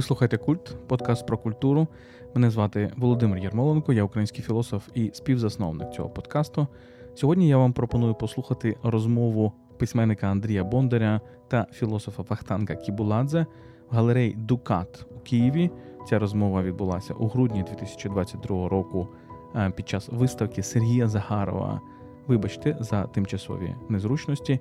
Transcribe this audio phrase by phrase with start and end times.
[0.00, 1.86] Ви слухаєте Культ, подкаст про культуру.
[2.34, 6.66] Мене звати Володимир Єрмоленко, я український філософ і співзасновник цього подкасту.
[7.14, 13.46] Сьогодні я вам пропоную послухати розмову письменника Андрія Бондаря та філософа Вахтанга Кібуладзе
[13.90, 15.70] в галереї Дукат у Києві.
[16.08, 19.08] Ця розмова відбулася у грудні 2022 року
[19.56, 21.80] е, під час виставки Сергія Загарова.
[22.26, 24.60] Вибачте за тимчасові незручності.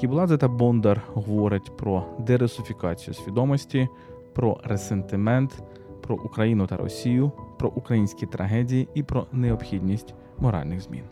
[0.00, 3.88] Кібуладзе та Бондар говорять про дересифікацію свідомості,
[4.38, 5.62] про ресентимент,
[6.00, 11.02] про Україну та Росію, про українські трагедії і про необхідність моральних змін.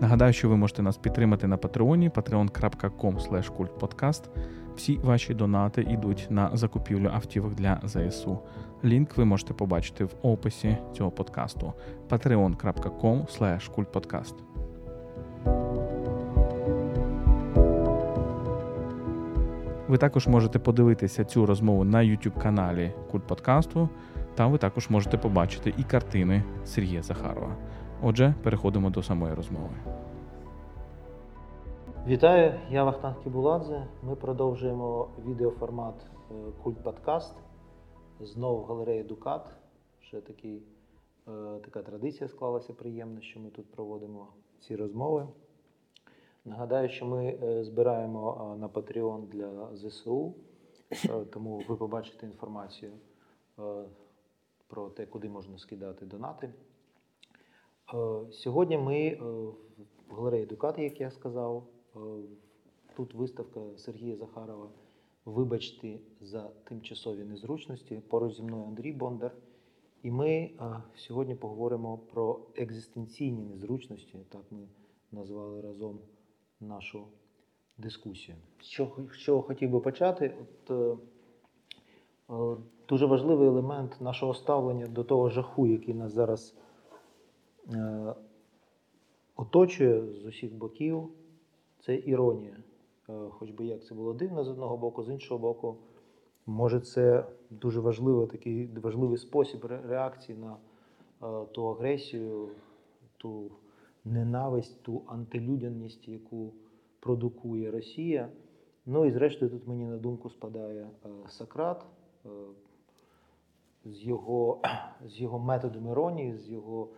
[0.00, 4.22] Нагадаю, що ви можете нас підтримати на Патреоні patreon.com.
[4.76, 8.38] Всі ваші донати йдуть на закупівлю автівок для ЗСУ.
[8.84, 11.72] Лінк ви можете побачити в описі цього подкасту
[12.08, 13.26] patreon.com
[13.76, 14.34] kultpodcast.
[19.88, 23.88] Ви також можете подивитися цю розмову на youtube каналі Культ Подкасту.
[24.34, 27.56] Там ви також можете побачити і картини Сергія Захарова.
[28.02, 29.70] Отже, переходимо до самої розмови.
[32.06, 33.86] Вітаю, я Вахтанг Кібуладзе.
[34.02, 35.94] Ми продовжуємо відеоформат
[36.30, 37.34] е, Культ Подкаст.
[38.20, 39.46] Знову в галереї Дукат.
[40.00, 40.62] Ще такий,
[41.28, 41.30] е,
[41.64, 44.26] така традиція склалася приємна, що ми тут проводимо
[44.60, 45.28] ці розмови.
[46.46, 50.34] Нагадаю, що ми е, збираємо на Patreon для ЗСУ,
[51.32, 52.92] тому ви побачите інформацію
[54.66, 56.54] про те, куди можна скидати донати.
[58.30, 59.14] Сьогодні ми
[60.08, 61.66] в галереї Дукат, як я сказав.
[61.96, 61.98] Е,
[62.96, 64.70] тут виставка Сергія Захарова.
[65.24, 68.02] Вибачте за тимчасові незручності.
[68.08, 69.32] Поруч зі мною Андрій Бондар.
[70.02, 74.18] І ми е, сьогодні поговоримо про екзистенційні незручності.
[74.28, 74.68] Так ми
[75.12, 75.98] назвали разом
[76.60, 77.04] нашу
[77.78, 78.36] дискусію.
[78.60, 80.34] Що що хотів би почати?
[80.40, 86.54] От, е, Дуже важливий елемент нашого ставлення до того жаху, який нас зараз
[87.74, 88.14] е,
[89.36, 91.08] оточує з усіх боків
[91.80, 92.56] це іронія.
[93.08, 95.76] Е, хоч би як це було дивно з одного боку, з іншого боку,
[96.46, 100.56] може це дуже важливий такий важливий спосіб реакції на
[101.22, 102.48] е, ту агресію,
[103.16, 103.50] ту
[104.06, 106.52] ненависть, ту антилюдяність, яку
[107.00, 108.28] продукує Росія.
[108.86, 111.86] Ну і зрештою, тут мені на думку спадає е, Сократ
[113.84, 114.62] з його,
[115.06, 116.88] з його методом іронії, з його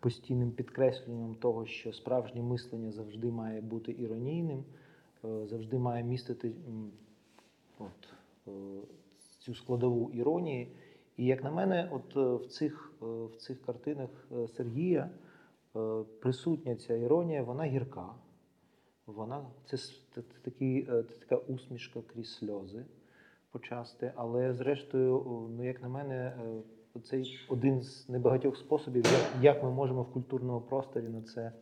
[0.00, 4.64] постійним підкресленням того, що справжнє мислення завжди має бути іронійним,
[5.24, 6.52] е, завжди має містити
[7.78, 8.14] от,
[8.48, 8.50] е,
[9.38, 10.72] цю складову іронії.
[11.16, 14.10] І, як на мене, от е, в цих в цих картинах
[14.56, 15.10] Сергія
[16.20, 18.14] присутня ця іронія, вона гірка.
[19.06, 19.76] Вона це,
[20.14, 22.84] це, такий, це така усмішка крізь сльози
[23.50, 25.24] почасти, але зрештою,
[25.56, 26.36] ну як на мене,
[27.04, 29.04] це один з небагатьох способів,
[29.40, 31.52] як ми можемо в культурному просторі на це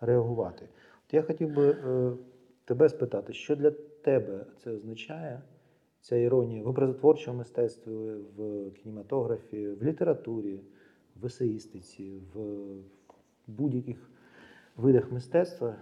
[0.00, 0.68] реагувати.
[1.06, 2.12] От я хотів би е,
[2.64, 3.70] тебе спитати, що для
[4.04, 5.42] тебе це означає,
[6.00, 7.92] ця іронія в образотворчому мистецтві,
[8.36, 10.60] в кінематографі, в літературі,
[11.16, 12.38] в есеїстиці, в
[13.46, 14.10] будь-яких
[14.76, 15.76] видах мистецтва.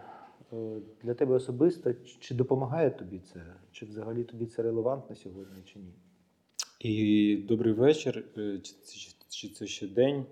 [0.53, 3.41] Е, для тебе особисто, чи допомагає тобі це,
[3.73, 5.93] чи взагалі тобі це релевантно сьогодні, чи ні?
[6.81, 8.61] І добрий вечір, е,
[9.29, 10.25] чи це ще день.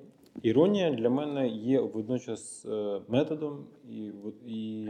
[0.42, 4.10] Іронія для мене є водночас е, методом і
[4.46, 4.88] і,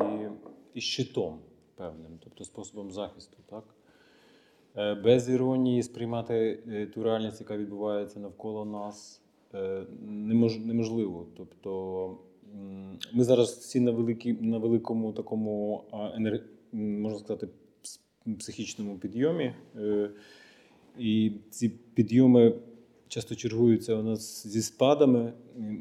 [0.74, 1.38] і щитом
[1.74, 3.36] певним, тобто способом захисту.
[3.46, 3.64] Так?
[5.04, 6.56] Без іронії сприймати
[6.94, 9.22] ту реальність, яка відбувається навколо нас,
[10.02, 11.26] неможливо.
[11.36, 12.18] Тобто
[13.12, 15.84] ми зараз всі на великі, на великому такому
[16.72, 17.48] можна сказати,
[18.38, 19.54] психічному підйомі.
[20.98, 22.54] І ці підйоми
[23.08, 25.32] часто чергуються у нас зі спадами.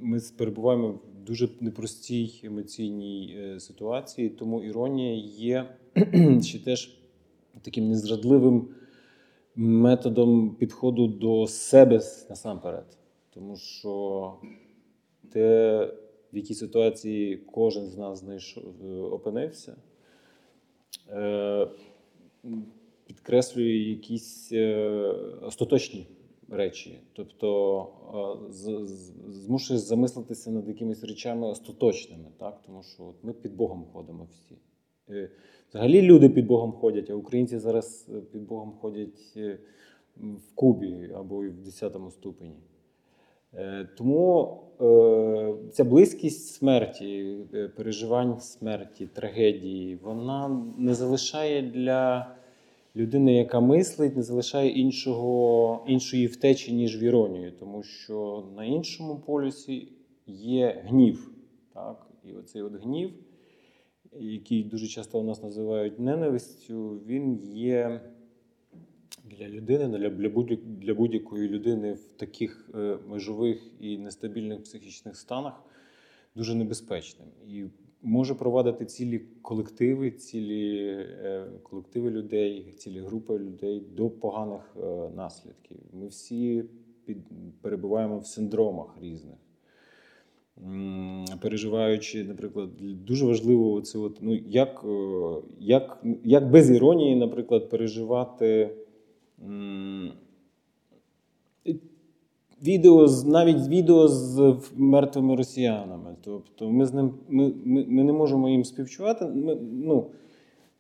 [0.02, 5.76] Ми перебуваємо в дуже непростій емоційній е, ситуації, тому іронія є
[6.41, 6.97] ще теж
[7.62, 8.67] таким незрадливим
[9.56, 12.97] методом підходу до себе насамперед.
[13.34, 14.34] Тому що
[15.29, 15.88] те,
[16.33, 19.75] в якій ситуації кожен з нас знайшов, е, опинився.
[21.09, 21.67] Е,
[23.07, 24.75] підкреслює якісь е,
[25.41, 26.07] остаточні
[26.49, 27.87] речі, тобто
[29.29, 32.61] змушує замислитися над якимись речами остаточними, так?
[32.66, 34.57] тому що от ми під Богом ходимо всі.
[35.69, 39.37] Взагалі люди під Богом ходять, а українці зараз під Богом ходять
[40.16, 42.55] в Кубі або в 10 ступені.
[43.53, 52.32] Е, тому е, ця близькість смерті, е, переживань смерті, трагедії, вона не залишає для
[52.96, 59.20] людини, яка мислить, не залишає іншого, іншої втечі, ніж в іронію, тому що на іншому
[59.26, 59.88] полюсі
[60.28, 61.32] є гнів.
[61.74, 62.08] Так?
[62.24, 63.12] І оцей от гнів,
[64.20, 68.02] який дуже часто у нас називають ненавистю, він є
[69.41, 70.09] для людини,
[70.64, 75.64] для будь-якої людини в таких е, межових і нестабільних психічних станах
[76.35, 77.28] дуже небезпечним.
[77.47, 77.64] І
[78.02, 85.78] може провадити цілі колективи, цілі е, колективи людей, цілі групи людей до поганих е, наслідків.
[85.93, 86.64] Ми всі
[87.05, 87.17] під,
[87.61, 89.38] перебуваємо в синдромах різних.
[91.41, 94.85] Переживаючи, наприклад, дуже важливо це от, ну, як
[95.59, 98.70] як, як без іронії, наприклад, переживати
[102.64, 106.16] відео навіть відео з мертвими росіянами.
[106.22, 109.26] Тобто ми з ним ми, ми, ми не можемо їм співчувати.
[109.26, 110.08] Ми, ну,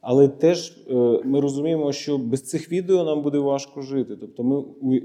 [0.01, 0.93] Але теж е,
[1.25, 4.15] ми розуміємо, що без цих відео нам буде важко жити.
[4.15, 5.01] Тобто, ми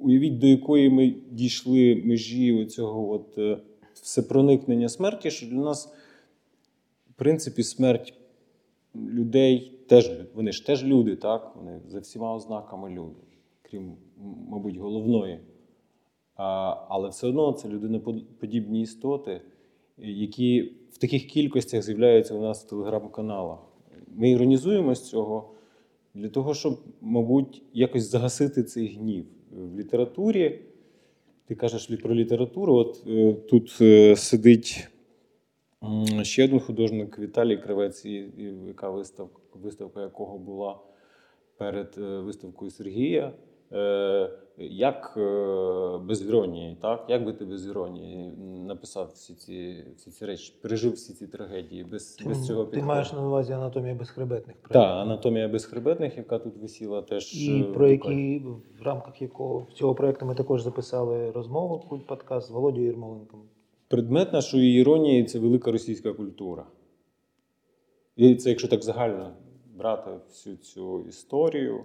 [0.00, 3.58] уявіть, до якої ми дійшли межі цього от е,
[3.94, 5.92] всепроникнення смерті, що для нас,
[7.10, 8.14] в принципі, смерть
[8.94, 11.52] людей теж вони ж теж люди, так?
[11.56, 13.20] Вони за всіма ознаками люди,
[13.62, 13.92] крім,
[14.48, 15.40] мабуть, головної.
[16.36, 19.40] А, Але все одно це людиноподібні істоти,
[19.98, 23.58] які в таких кількостях з'являються у нас в телеграм-каналах.
[24.14, 25.54] Ми іронізуємо з цього
[26.14, 29.26] для того, щоб, мабуть, якось загасити цей гнів.
[29.50, 30.60] В літературі,
[31.46, 34.88] ти кажеш про літературу, от е, тут е, сидить
[36.22, 38.04] Ще один художник Віталій Кривець,
[38.66, 40.78] яка виставка, виставка якого була
[41.56, 43.32] перед е, виставкою Сергія.
[43.72, 47.04] Е, як е, без іронії, так?
[47.08, 48.32] Як би ти без іронії
[48.66, 52.80] написав всі ці всі ці речі, пережив всі ці трагедії без ти, без цього підходу?
[52.80, 54.56] Ти маєш на увазі анатомія безхребетних?
[54.68, 58.42] Так, анатомія безхребетних, яка тут висіла, теж і про які
[58.80, 63.40] в рамках якого цього проєкту ми також записали розмову культ подкаст з Володією Єрмоленком.
[63.92, 66.66] Предмет нашої іронії це велика російська культура.
[68.16, 69.36] І це, якщо так загально
[69.74, 71.84] брати всю цю історію,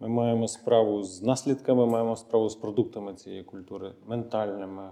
[0.00, 4.90] ми маємо справу з наслідками, маємо справу з продуктами цієї культури, ментальними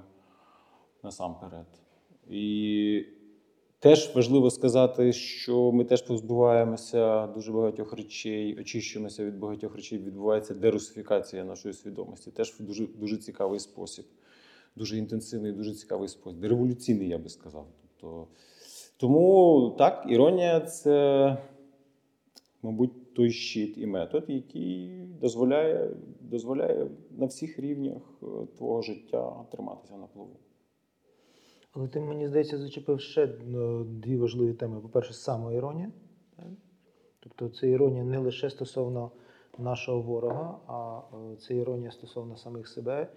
[1.03, 1.67] насамперед.
[2.31, 3.05] І
[3.79, 10.55] теж важливо сказати, що ми теж позбуваємося дуже багатьох речей, очищуємося від багатьох речей, відбувається
[10.55, 12.31] дерусифікація нашої свідомості.
[12.31, 14.05] Теж в дуже, дуже цікавий спосіб
[14.77, 16.45] дуже інтенсивний, дуже цікавий спосіб.
[16.45, 17.67] Революційний, я би сказав.
[18.01, 18.27] Тобто,
[18.97, 21.37] Тому так, іронія це,
[22.63, 28.27] мабуть, той щит і метод, який дозволяє дозволяє на всіх рівнях е,
[28.57, 30.37] твого життя триматися на плаву.
[31.73, 33.35] Але ти, мені здається, зачепив ще е,
[33.85, 34.81] дві важливі теми.
[34.81, 35.91] По-перше, самоіронія.
[37.21, 39.11] Тобто це іронія не лише стосовно
[39.59, 41.01] нашого ворога, а
[41.33, 43.09] е, це іронія стосовно самих себе.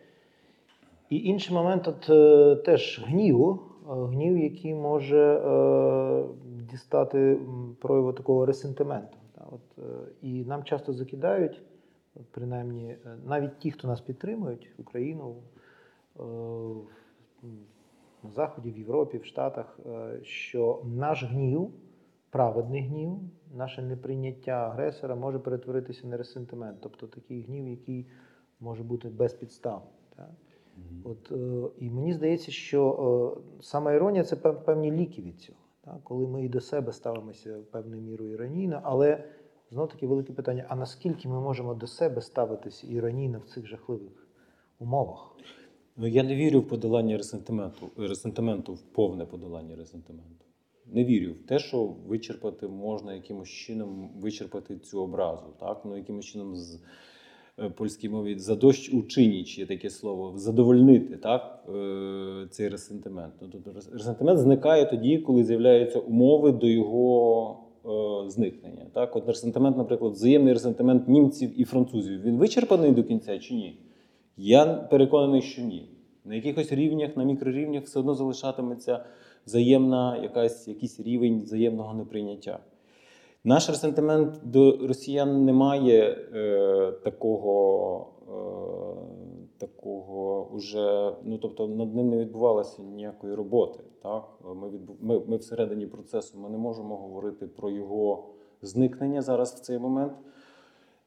[1.12, 7.40] І інший момент от, е, теж гніву, е, гнів, який може е, дістати
[7.80, 9.18] прояву такого ресентименту.
[9.52, 9.86] От,
[10.22, 11.62] І нам часто закидають,
[12.32, 15.36] принаймні, навіть ті, хто нас підтримують, Україну
[18.24, 19.80] на Заході, в Європі, в Штатах,
[20.22, 21.70] що наш гнів,
[22.30, 23.12] праведний гнів,
[23.56, 28.08] наше неприйняття агресора може перетворитися на ресентимент, тобто такий гнів, який
[28.60, 29.90] може бути без безпідставний.
[31.04, 35.60] От, е, І мені здається, що е, саме іронія це певні ліки від цього.
[35.82, 36.04] Так?
[36.04, 39.24] Коли ми і до себе ставимося певною мірою іронійно, але
[39.72, 44.28] знов таки велике питання: а наскільки ми можемо до себе ставитися іронійно в цих жахливих
[44.80, 45.36] умовах?
[45.98, 50.46] Ну, я не вірю в подолання ресентименту, ресентименту, в повне подолання ресентименту.
[50.86, 55.82] Не вірю в те, що вичерпати можна якимось чином вичерпати цю образу, так?
[55.86, 56.80] Ну, якимось чином з.
[57.62, 63.34] Е, польській мові за дощ учиніть, є таке слово, задовольнити так, е, цей ресентимент.
[63.42, 68.86] Ну, тобто Ресентимент зникає тоді, коли з'являються умови до його е, зникнення.
[68.94, 69.16] Так?
[69.16, 73.80] От Ресентимент, наприклад, взаємний ресентимент німців і французів, він вичерпаний до кінця чи ні?
[74.38, 75.90] Я переконаний, що ні.
[76.26, 79.06] На якихось рівнях, на мікрорівнях все одно залишатиметься
[79.46, 82.60] взаємна якась, якийсь рівень взаємного неприйняття.
[83.44, 86.02] Наш ресентимент до росіян не має
[86.34, 93.80] е, такого, е, такого уже, ну тобто над ним не відбувалося ніякої роботи.
[94.04, 94.24] Так?
[94.56, 98.26] Ми, відбув, ми, ми всередині процесу ми не можемо говорити про його
[98.62, 100.14] зникнення зараз в цей момент.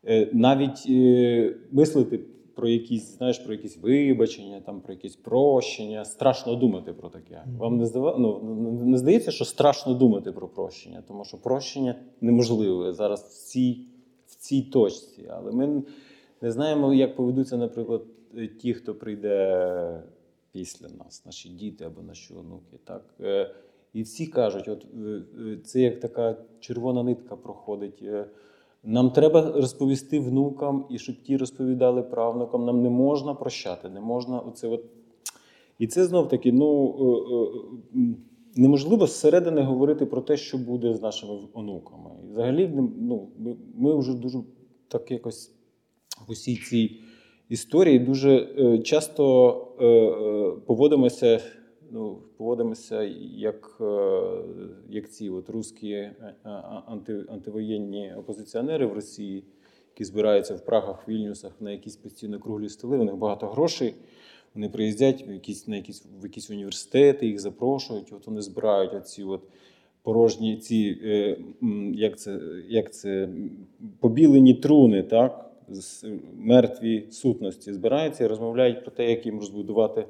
[0.07, 2.21] Е, навіть е, мислити
[2.55, 6.05] про якісь, знаєш, про якісь вибачення, там про якісь прощення.
[6.05, 7.45] Страшно думати про таке.
[7.59, 8.17] Вам не здава...
[8.19, 8.41] ну,
[8.85, 13.87] не здається, що страшно думати про прощення, тому що прощення неможливе зараз в цій,
[14.27, 15.29] в цій точці.
[15.31, 15.83] Але ми
[16.43, 18.03] не знаємо, як поведуться, наприклад,
[18.61, 20.03] ті, хто прийде
[20.53, 22.79] після нас, наші діти або наші онуки.
[22.85, 23.15] Так?
[23.21, 23.55] Е,
[23.93, 28.05] і всі кажуть, от е, е, це як така червона нитка проходить.
[28.85, 32.65] Нам треба розповісти внукам, і щоб ті розповідали правнукам.
[32.65, 34.85] Нам не можна прощати, не можна оце от.
[35.79, 36.95] І це знов таки ну,
[38.57, 42.11] неможливо зсередини говорити про те, що буде з нашими онуками.
[42.25, 43.29] І взагалі, ну,
[43.77, 44.39] ми вже дуже
[44.89, 45.55] так якось
[46.29, 47.01] в усій цій
[47.49, 51.41] історії дуже е, часто е, е, поводимося
[51.95, 53.03] ну, поводимося
[53.37, 53.81] як
[54.89, 56.11] як ці от русські
[56.87, 59.45] анти, антивоєнні опозиціонери в Росії,
[59.93, 62.99] які збираються в Прагах, Вільнюсах на якісь постійно круглі столи.
[62.99, 63.95] У них багато грошей.
[64.55, 68.13] Вони приїздять в якісь на якісь в якісь університети, їх запрошують.
[68.13, 69.41] От вони збирають оці от
[70.03, 70.99] порожні ці,
[71.95, 73.29] як це, як це
[74.01, 75.51] побілені труни, так?
[75.69, 76.05] З
[76.37, 80.05] мертві сутності збираються і розмовляють про те, як їм розбудувати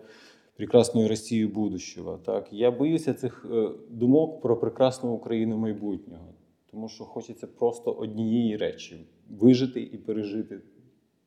[0.57, 2.19] прекрасну Росію будущого.
[2.19, 2.53] Так?
[2.53, 6.27] Я боюся цих е, думок про прекрасну Україну майбутнього,
[6.71, 10.61] тому що хочеться просто однієї речі вижити і пережити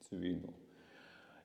[0.09, 0.49] цю війну.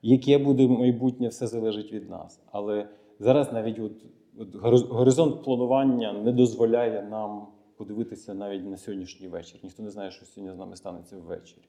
[0.03, 2.41] Яке буде майбутнє, все залежить від нас.
[2.51, 3.93] Але зараз навіть от,
[4.39, 4.55] от
[4.91, 7.47] горизонт планування не дозволяє нам
[7.77, 9.61] подивитися навіть на сьогоднішній вечір.
[9.63, 11.65] Ніхто не знає, що сьогодні з нами станеться ввечері.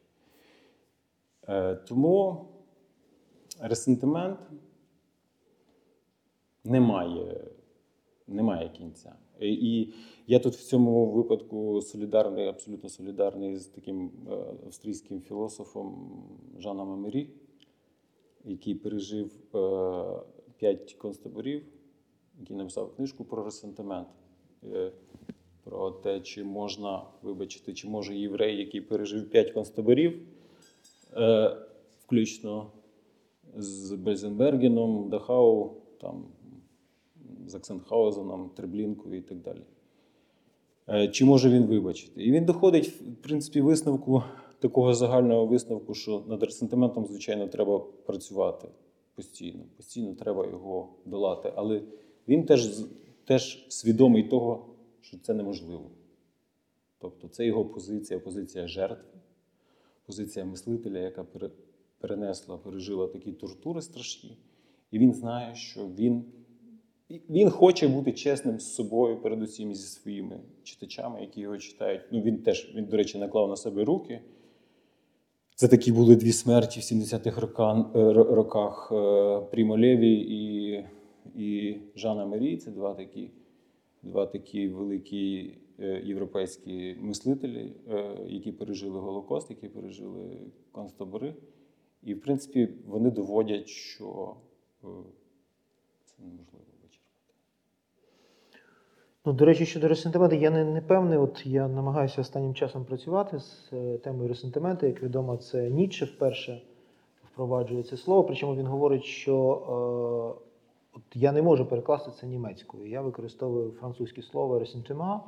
[1.49, 2.45] Е, тому
[3.59, 4.39] ресентимент
[6.63, 7.47] не має,
[8.27, 9.15] не має кінця.
[9.39, 9.93] І
[10.27, 14.31] я тут в цьому випадку солідарний, абсолютно солідарний з таким е,
[14.65, 16.21] австрійським філософом
[16.59, 17.29] Жаном Амері,
[18.45, 20.19] який пережив е,
[20.57, 21.65] п'ять концтаборів,
[22.39, 24.07] який написав книжку про ресентимент.
[25.63, 30.19] Про те, чи можна вибачити, чи може єврей, який пережив п'ять концтаборів,
[31.17, 31.57] Е,
[32.05, 32.71] включно
[33.55, 36.25] з Бельзенбергеном, Дахау, там,
[37.47, 39.61] Заксенхаузеном, Треблінкою і так далі.
[40.89, 42.23] Е, чи може він вибачити?
[42.23, 44.23] І він доходить, в принципі, висновку
[44.59, 48.67] такого загального висновку, що над ресентиментом, звичайно, треба працювати
[49.15, 49.63] постійно.
[49.77, 51.53] Постійно треба його долати.
[51.55, 51.81] Але
[52.27, 52.69] він теж
[53.25, 54.65] теж свідомий того,
[55.01, 55.89] що це неможливо.
[56.99, 59.13] Тобто це його позиція, позиція жертви
[60.05, 61.25] позиція мислителя, яка
[61.99, 64.37] перенесла, пережила такі тортури страшні,
[64.91, 66.23] і він знає, що він
[67.29, 72.01] він хоче бути чесним з собою, передусім і зі своїми читачами, які його читають.
[72.11, 74.21] Ну, Він теж, він, до речі, наклав на себе руки.
[75.55, 77.41] Це такі були дві смерті в 70-х
[77.95, 80.85] е, роках е, Прімо Леві і
[81.35, 82.57] і Жана Марі.
[82.57, 83.29] Це два такі
[84.03, 87.73] два такі великі Е, європейські мислителі,
[88.25, 91.35] які пережили Голокост, які пережили концтабори.
[92.03, 94.35] І, в принципі, вони доводять, що
[96.05, 96.72] це неможливо.
[99.25, 101.17] Ну, До речі, щодо ресентименту, я не, не певний.
[101.17, 103.71] От я намагаюся останнім часом працювати з
[104.03, 104.85] темою ресентименту.
[104.85, 106.61] Як відомо, це Ніцше вперше
[107.23, 108.23] впроваджує це слово.
[108.23, 110.41] Причому він говорить, що е,
[110.93, 112.89] от я не можу перекласти це німецькою.
[112.89, 115.23] Я використовую французьке слово ресентима.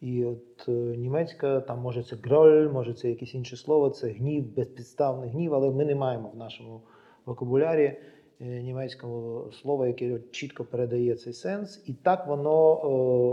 [0.00, 4.54] І от е, німецька, там може це гроль, може це якесь інше слово, це гнів,
[4.56, 6.80] безпідставний гнів, але ми не маємо в нашому
[7.26, 11.82] вокабулярі е, німецького слова, яке чітко передає цей сенс.
[11.86, 12.86] І так воно е,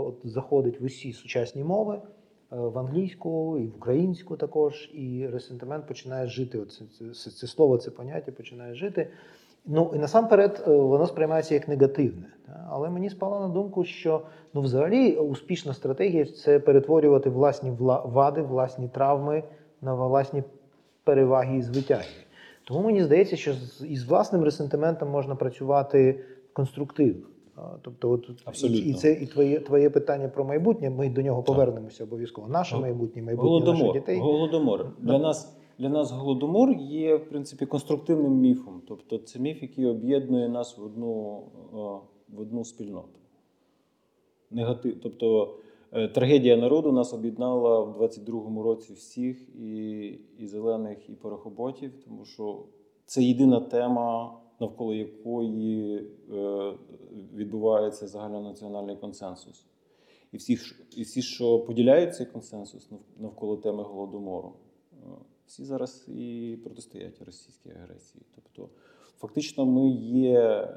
[0.08, 2.00] от, заходить в усі сучасні мови,
[2.50, 4.90] в англійську і в українську також.
[4.94, 6.58] І ресентимент починає жити.
[6.58, 9.08] От це, це, слово, це поняття починає жити.
[9.66, 12.26] Ну і насамперед е, воно сприймається як негативне.
[12.70, 14.22] Але мені спало на думку, що
[14.54, 17.72] ну, взагалі успішна стратегія це перетворювати власні
[18.04, 19.42] вади, власні травми
[19.80, 20.42] на власні
[21.04, 22.04] переваги і звитяги.
[22.64, 23.54] Тому мені здається, що
[23.88, 27.26] із власним ресентиментом можна працювати конструктивно.
[27.82, 28.90] Тобто, от Абсолютно.
[28.90, 30.90] і це і твоє твоє питання про майбутнє.
[30.90, 32.48] Ми до нього повернемося обов'язково.
[32.48, 33.78] Наше майбутнє, майбутнє Голодомор.
[33.86, 34.18] наших дітей.
[34.18, 38.82] Голодомор для нас для нас голодомор є в принципі конструктивним міфом.
[38.88, 41.42] Тобто це міф, який об'єднує нас в одну
[42.28, 43.18] в одну спільноту.
[44.50, 45.00] Негатив.
[45.02, 45.54] Тобто
[45.92, 50.00] трагедія народу нас об'єднала в 22-му році всіх, і,
[50.38, 52.64] і зелених, і порохоботів, тому що
[53.06, 55.96] це єдина тема, навколо якої
[56.32, 56.72] е,
[57.34, 59.66] відбувається загальнонаціональний консенсус.
[60.32, 60.58] І всі,
[60.96, 64.52] і всі, що поділяють цей консенсус навколо теми голодомору.
[64.92, 65.06] Е,
[65.46, 68.24] всі зараз і протистоять російській агресії.
[68.34, 68.68] Тобто,
[69.18, 70.68] фактично, ми є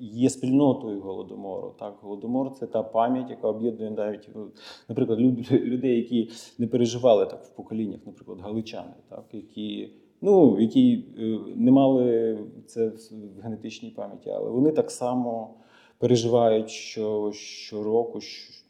[0.00, 1.74] є спільнотою голодомору.
[1.78, 4.48] Так, голодомор це та пам'ять, яка об'єднує навіть, ну,
[4.88, 5.20] наприклад,
[5.50, 11.70] людей, які не переживали так в поколіннях, наприклад, галичани, так, які ну, які е, не
[11.70, 15.54] мали це в генетичній пам'яті, але вони так само
[15.98, 18.20] переживають що, щороку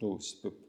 [0.00, 0.18] ну,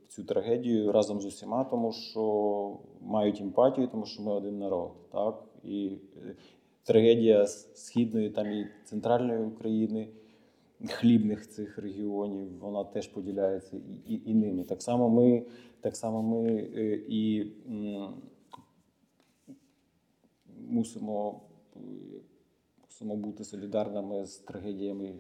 [0.07, 4.91] цю трагедію разом з усіма, тому що мають емпатію, тому що ми один народ.
[5.11, 5.43] Так?
[5.63, 5.91] І
[6.25, 6.35] е,
[6.83, 10.07] трагедія східної там і центральної України
[10.89, 14.63] хлібних цих регіонів, вона теж поділяється і і, і ними.
[14.63, 15.45] Так само ми
[15.81, 17.51] так само ми е, і
[20.67, 21.41] мусимо
[22.83, 25.15] мусимо бути солідарними з трагедіями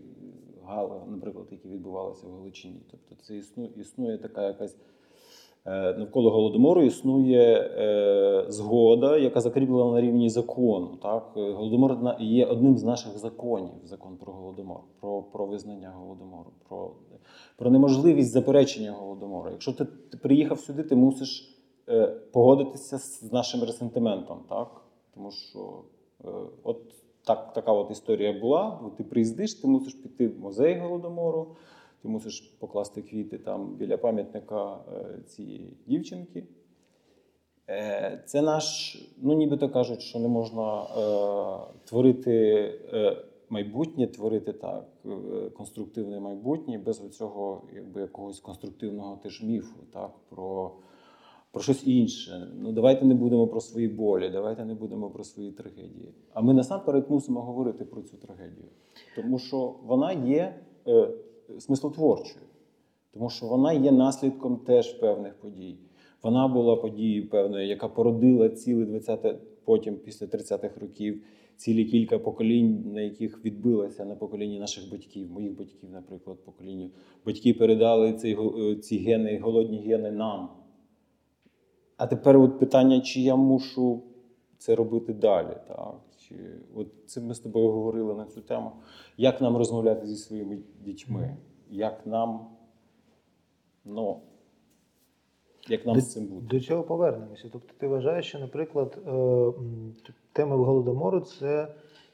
[0.63, 2.81] Гала, наприклад, які відбувалися в Галичині.
[2.91, 4.77] Тобто це існує, існує така якась.
[5.67, 10.97] Е, навколо голодомору існує е, згода, яка закріплена на рівні закону.
[11.01, 11.31] Так?
[11.35, 16.91] Голодомор є одним з наших законів, закон про голодомор, про про визнання голодомору, про
[17.57, 19.49] про неможливість заперечення голодомору.
[19.51, 21.57] Якщо ти, ти приїхав сюди, ти мусиш
[21.89, 24.37] е, погодитися з нашим ресентиментом.
[24.49, 24.81] Так?
[25.13, 25.59] Тому що
[26.25, 26.29] е,
[26.63, 26.77] от
[27.23, 28.79] так, така от історія була.
[28.97, 31.47] Ти приїздиш, ти мусиш піти в музей голодомору
[32.05, 36.47] ти мусиш покласти квіти там біля пам'ятника е, цієї дівчинки.
[37.69, 42.33] Е, це наш, ну нібито кажуть, що не можна е, творити
[42.93, 43.17] е,
[43.49, 50.71] майбутнє, творити так, е, конструктивне майбутнє без цього якби, якогось конструктивного теж міфу, так, про
[51.51, 52.51] про щось інше.
[52.55, 56.13] Ну давайте не будемо про свої болі, давайте не будемо про свої трагедії.
[56.33, 58.67] А ми насамперед мусимо говорити про цю трагедію,
[59.15, 60.55] тому що вона є.
[60.87, 61.09] Е,
[61.59, 62.45] смислотворчою,
[63.13, 65.77] тому що вона є наслідком теж певних подій.
[66.23, 71.21] Вона була подією певною, яка породила ціле 20-те, потім після 30-х років
[71.57, 76.89] цілі кілька поколінь, на яких відбилася на поколінні наших батьків, моїх батьків, наприклад, поколінню.
[77.25, 80.49] Батьки передали ці, е, ці гени, голодні гени нам.
[81.97, 84.03] А тепер от питання, чи я мушу
[84.57, 85.57] це робити далі.
[85.67, 85.95] Так?
[86.29, 86.35] Чи,
[86.75, 88.71] от Це ми з тобою говорили на цю тему.
[89.17, 91.37] Як нам розмовляти зі своїми дітьми?
[91.69, 92.47] Як нам
[93.85, 94.21] ну,
[95.67, 96.45] як нам до, з цим бути?
[96.47, 97.49] До цього повернемося.
[97.51, 99.11] Тобто, ти вважаєш, що, наприклад, е,
[100.33, 101.67] тема голодомору це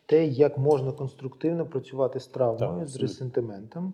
[0.06, 3.94] те, як можна конструктивно працювати з травмою, так, з ресентиментом.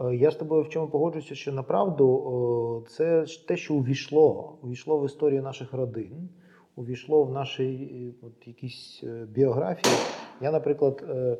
[0.00, 5.06] Е, я з тобою в чому погоджуюся, що направду це те, що увійшло, увійшло в
[5.06, 6.28] історію наших родин
[6.76, 9.94] увійшло в наші е, от, якісь е, біографії.
[10.40, 11.38] Я, наприклад, е,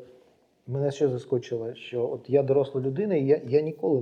[0.67, 4.01] мене ще заскочило, що от я доросла людина, і я я ніколи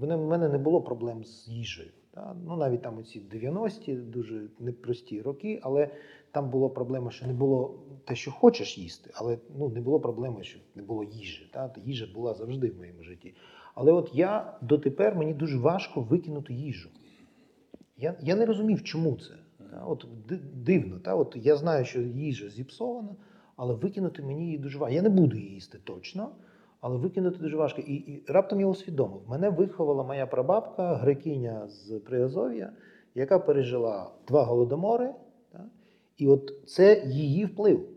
[0.00, 1.90] не в мене не було проблем з їжею.
[2.10, 2.36] Та?
[2.46, 5.88] Ну навіть там оці 90-ті дуже непрості роки, але
[6.32, 10.42] там була проблема, що не було те, що хочеш їсти, але ну не було проблеми,
[10.42, 11.50] що не було їжі.
[11.52, 11.74] Та?
[11.84, 13.34] Їжа була завжди в моєму житті.
[13.74, 16.88] Але от я дотепер мені дуже важко викинути їжу.
[17.96, 19.34] Я я не розумів, чому це.
[19.86, 20.06] От
[20.54, 21.14] Дивно, та?
[21.14, 23.16] От я знаю, що їжа зіпсована,
[23.56, 24.94] але викинути мені її дуже важко.
[24.94, 26.28] Я не буду її їсти точно,
[26.80, 27.80] але викинути дуже важко.
[27.80, 32.72] І, і раптом я усвідомив, мене виховала моя прабабка, грекиня з Приазов'я,
[33.14, 35.14] яка пережила два голодомори.
[35.52, 35.64] Та?
[36.16, 37.88] І от це її вплив.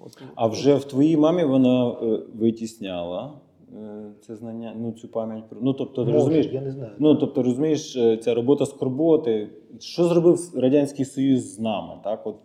[0.00, 3.40] От, А вже в твоїй мамі вона е, витісняла.
[3.76, 6.92] Е, це знання, ну цю пам'ять про ну тобто Може, розумієш, я не знаю.
[6.98, 9.50] Ну тобто, розумієш, е, ця робота скорботи.
[9.78, 11.94] Що зробив радянський союз з нами?
[12.04, 12.36] Так, от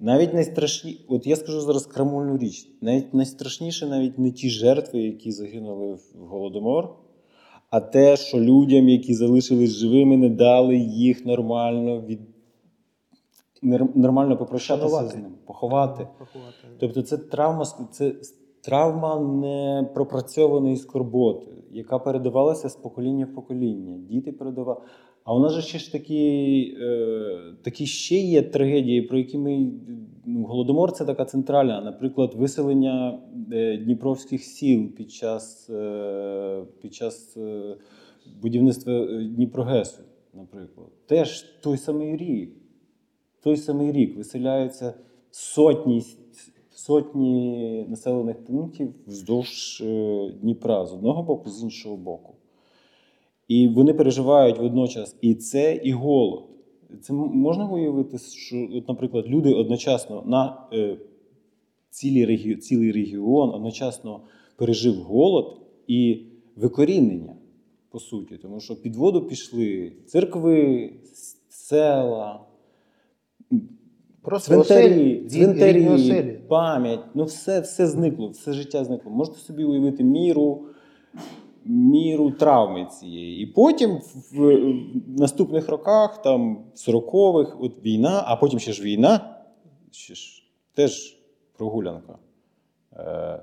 [0.00, 5.32] навіть найстрашні, от я скажу зараз крамольну річ, навіть найстрашніше, навіть не ті жертви, які
[5.32, 6.88] загинули в голодомор,
[7.70, 12.20] а те, що людям, які залишились живими, не дали їх нормально від.
[13.94, 15.18] Нормально попрощатися Шанувати.
[15.18, 16.08] з ним, поховати.
[16.18, 16.54] поховати.
[16.78, 18.14] Тобто, це травма, це
[18.64, 23.98] Травма непропрацьованої скорботи, яка передавалася з покоління в покоління.
[24.10, 24.80] Діти передавали.
[25.24, 29.72] А у нас же ще ж такі е, такі ще є трагедії, про які ми
[30.26, 33.18] ну, голодомор це така центральна, наприклад, виселення
[33.52, 37.76] е, дніпровських сіл під час е, під час е,
[38.42, 40.02] будівництва Дніпрогесу,
[40.34, 40.88] наприклад.
[41.06, 42.56] Теж той самий рік.
[43.42, 44.94] Той самий рік виселяються
[45.30, 46.02] сотні
[46.86, 52.34] сотні населених пунктів вздовж е, Дніпра з одного боку, з іншого боку.
[53.48, 56.44] І вони переживають водночас і це, і голод.
[57.02, 60.96] Це можна уявити, що, от, наприклад, люди одночасно на е,
[61.90, 64.20] цілий, регі, цілий регіон одночасно
[64.56, 66.22] пережив голод і
[66.56, 67.36] викорінення,
[67.90, 70.92] по суті, тому що під воду пішли церкви,
[71.48, 72.40] села
[74.24, 76.40] Просто оселі, Цвинтарі, цвинтарі, оселі.
[76.48, 79.10] пам'ять, ну все, все зникло, все життя зникло.
[79.10, 80.66] Можете собі уявити міру,
[81.64, 83.42] міру травми цієї.
[83.42, 83.90] І потім
[84.32, 89.36] в, в наступних роках, там, 40-х, от війна, а потім ще ж війна,
[89.90, 90.42] ще ж
[90.74, 91.16] теж
[91.56, 92.18] прогулянка.
[92.96, 93.42] Е,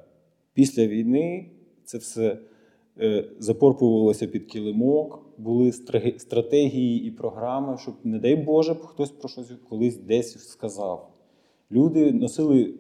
[0.54, 1.52] після війни
[1.86, 2.38] це все
[3.40, 5.72] запорпувалося під килимок, були
[6.18, 11.12] стратегії і програми, щоб, не дай Боже, хтось про щось колись десь сказав.
[11.72, 12.74] Люди носили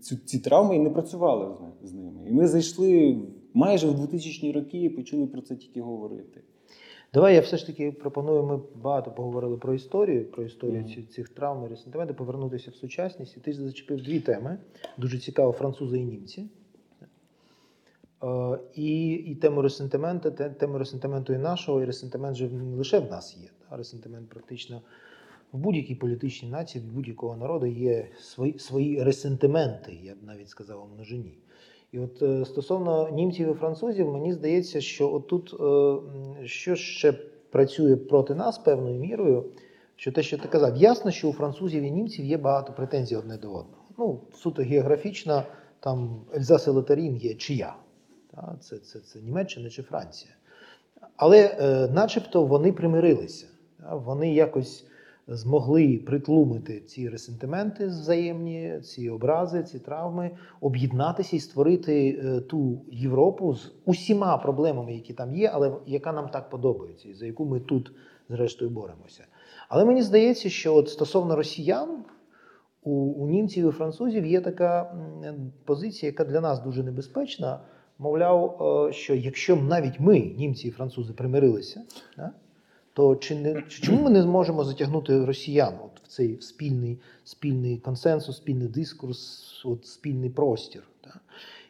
[0.00, 2.20] ці, ці травми і не працювали з з ними.
[2.28, 3.18] І ми зайшли
[3.54, 6.40] майже в 2000-ні роки і почали про це тільки говорити.
[7.14, 8.42] Давай я все ж таки пропоную.
[8.42, 13.36] Ми багато поговорили про історію, про історію ці- цих травм і ресентиментів, повернутися в сучасність.
[13.36, 14.58] І ти зачепив дві теми.
[14.98, 16.46] Дуже цікаво, французи і німці.
[18.22, 23.10] Е, І, і тему ресентименту, тему ресентименту і нашого, і ресентимент же не лише в
[23.10, 23.48] нас є.
[23.70, 23.76] Та?
[23.76, 24.82] Ресентимент практично
[25.52, 30.82] в будь-якій політичній нації, в будь-якого народу є свої, свої ресентименти, я б навіть сказав
[30.82, 31.38] у множині.
[31.92, 37.12] І от е, стосовно німців і французів, мені здається, що отут е, що ще
[37.50, 39.44] працює проти нас певною мірою,
[39.96, 43.36] що те, що ти казав, ясно, що у французів і німців є багато претензій одне
[43.36, 43.82] до одного.
[43.98, 45.42] Ну, суто географічно,
[45.80, 47.74] там Ельзас і Лотарін є чия.
[48.34, 48.56] Та?
[48.60, 50.32] Це, це, це Німеччина чи Франція.
[51.16, 53.46] Але е, начебто вони примирилися.
[53.80, 53.94] Та?
[53.94, 54.86] Вони якось
[55.28, 63.54] змогли притлумити ці ресентименти взаємні, ці образи, ці травми, об'єднатися і створити е, ту Європу
[63.54, 67.60] з усіма проблемами, які там є, але яка нам так подобається, і за яку ми
[67.60, 67.92] тут,
[68.28, 69.24] зрештою, боремося.
[69.68, 72.04] Але мені здається, що от стосовно росіян.
[72.84, 74.96] У, у німців і французів є така
[75.64, 77.60] позиція, яка для нас дуже небезпечна.
[78.02, 81.82] Мовляв, е, що якщо навіть ми, німці і французи, примирилися,
[82.16, 82.30] да,
[82.92, 88.36] то чи не чому ми не зможемо затягнути росіян от в цей спільний, спільний консенсус,
[88.36, 90.82] спільний дискурс, от спільний простір?
[91.04, 91.20] Да?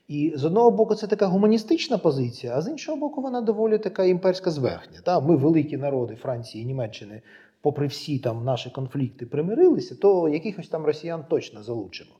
[0.08, 4.04] І з одного боку, це така гуманістична позиція, а з іншого боку, вона доволі така
[4.04, 5.00] імперська зверхня.
[5.04, 5.20] Та?
[5.20, 7.22] Ми великі народи Франції і Німеччини,
[7.62, 12.10] попри всі там наші конфлікти, примирилися, то якихось там росіян точно залучимо.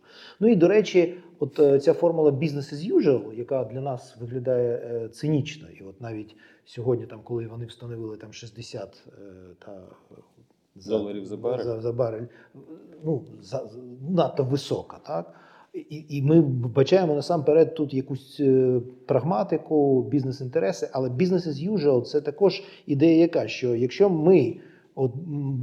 [0.41, 4.77] Ну і до речі, от е, ця формула business as usual, яка для нас виглядає
[4.77, 9.13] е, цинічно, і от навіть сьогодні, там, коли вони встановили там 60 е,
[9.59, 9.83] та,
[10.75, 11.65] Доларів за барель.
[11.65, 12.27] за, за барель
[13.05, 15.35] ну, за, за- надто висока, так?
[15.75, 22.21] І, і ми бачаємо насамперед тут якусь е, прагматику, бізнес-інтереси, але business as usual– це
[22.21, 24.57] також ідея, яка що якщо ми
[24.95, 25.13] от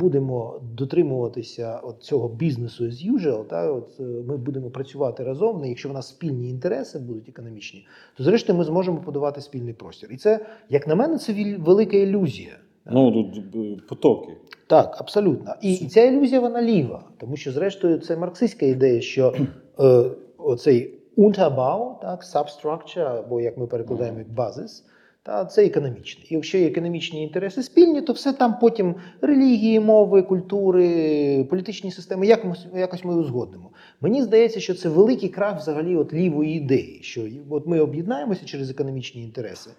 [0.01, 5.69] будемо дотримуватися от цього бізнесу as usual, та, от, е, ми будемо працювати разом, ну,
[5.69, 7.87] якщо в нас спільні інтереси будуть економічні,
[8.17, 10.11] то зрештою ми зможемо подавати спільний простір.
[10.11, 12.57] І це, як на мене, це велика ілюзія.
[12.85, 14.37] Ну, тут е, потоки.
[14.67, 15.53] Так, абсолютно.
[15.61, 19.33] І, і ця ілюзія вона ліва, тому що, зрештою, це марксистська ідея, що
[19.79, 20.03] е,
[20.37, 24.85] оцей Unterbau, так, substructure, або як ми перекладаємо як базис,
[25.23, 26.23] та це економічне.
[26.29, 32.27] І якщо є економічні інтереси спільні, то все там потім релігії, мови, культури, політичні системи,
[32.27, 33.71] як ми, якось ми узгодимо.
[34.01, 38.69] Мені здається, що це великий крах взагалі от лівої ідеї, що от ми об'єднаємося через
[38.69, 39.69] економічні інтереси.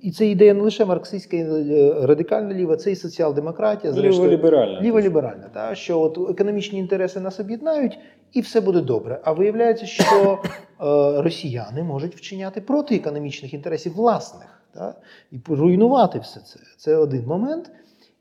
[0.00, 4.80] І це ідея не лише марксистська, е, радикальна ліва, це і соціал-демократія, зрештою, Ліволіберальна.
[4.80, 7.98] ліволіберальна, та, що от економічні інтереси нас об'єднають,
[8.32, 9.20] і все буде добре.
[9.24, 14.94] А виявляється, що е, росіяни можуть вчиняти проти економічних інтересів власних та,
[15.32, 16.60] і руйнувати все це.
[16.76, 17.70] Це один момент.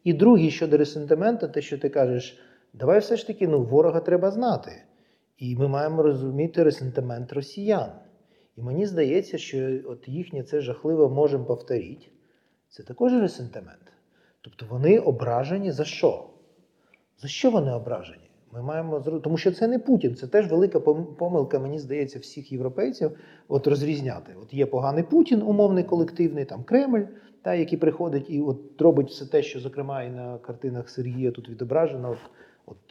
[0.03, 2.39] І другий щодо ресентимента, те, що ти кажеш,
[2.73, 4.71] давай все ж таки ну, ворога треба знати.
[5.37, 7.89] І ми маємо розуміти ресентимент росіян.
[8.57, 12.07] І мені здається, що от їхнє це жахливо можемо повторити.
[12.69, 13.93] Це також ресентимент.
[14.41, 16.29] Тобто вони ображені за що?
[17.17, 18.29] За що вони ображені?
[18.53, 23.11] Ми маємо тому що це не Путін, це теж велика помилка, мені здається, всіх європейців
[23.47, 24.35] от розрізняти.
[24.41, 27.03] От є поганий Путін, умовний колективний, там Кремль,
[27.41, 31.49] та, який приходить і от робить все те, що, зокрема, і на картинах Сергія тут
[31.49, 32.09] відображено.
[32.11, 32.17] От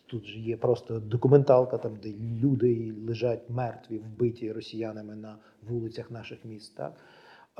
[0.07, 5.39] тут же є просто документалка, там, де люди лежать мертві, вбиті росіянами на
[5.69, 6.77] вулицях наших міст.
[6.77, 6.95] Так?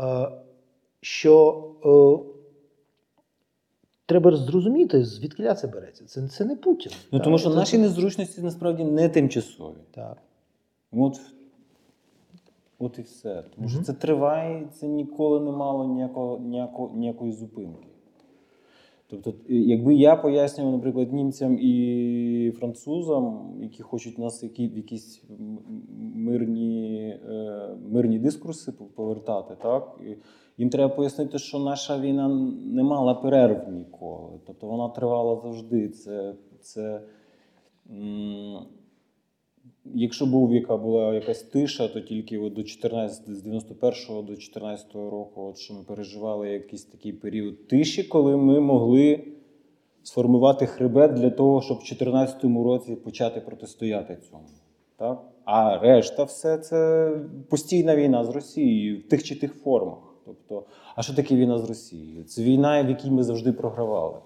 [0.01, 0.29] Е,
[1.01, 2.33] що е,
[4.07, 6.05] треба зрозуміти, звідки це береться.
[6.05, 6.93] Це, це не Путін.
[7.13, 7.25] Ну, так?
[7.25, 9.77] тому що Це- наші незручності насправді не тимчасові.
[9.91, 10.19] Так.
[10.93, 11.21] От,
[12.79, 13.45] от і все.
[13.55, 17.89] Тому що це триває, це ніколи не мало ніякого, ніякого, ніякої зупинки.
[19.11, 25.23] Тобто, якби я пояснював, наприклад, німцям і французам, які хочуть нас які, якісь
[26.15, 30.01] мирні, е, мирні дискурси повертати, так?
[30.59, 32.29] Їм треба пояснити, що наша війна
[32.65, 34.41] не мала перерв ніколи.
[34.47, 35.89] Тобто вона тривала завжди.
[35.89, 37.03] Це, це
[39.95, 45.11] Якщо був яка була якась тиша, то тільки от до 14, з 91-го до 14-го
[45.11, 49.25] року, от що ми переживали якийсь такий період тиші, коли ми могли
[50.03, 54.45] сформувати хребет для того, щоб в 2014 році почати протистояти цьому.
[54.97, 55.23] Так?
[55.45, 57.11] А решта все це
[57.49, 59.99] постійна війна з Росією в тих чи тих формах.
[60.25, 60.65] Тобто,
[60.97, 62.25] а що таке війна з Росією?
[62.25, 64.19] Це війна, в якій ми завжди програвали.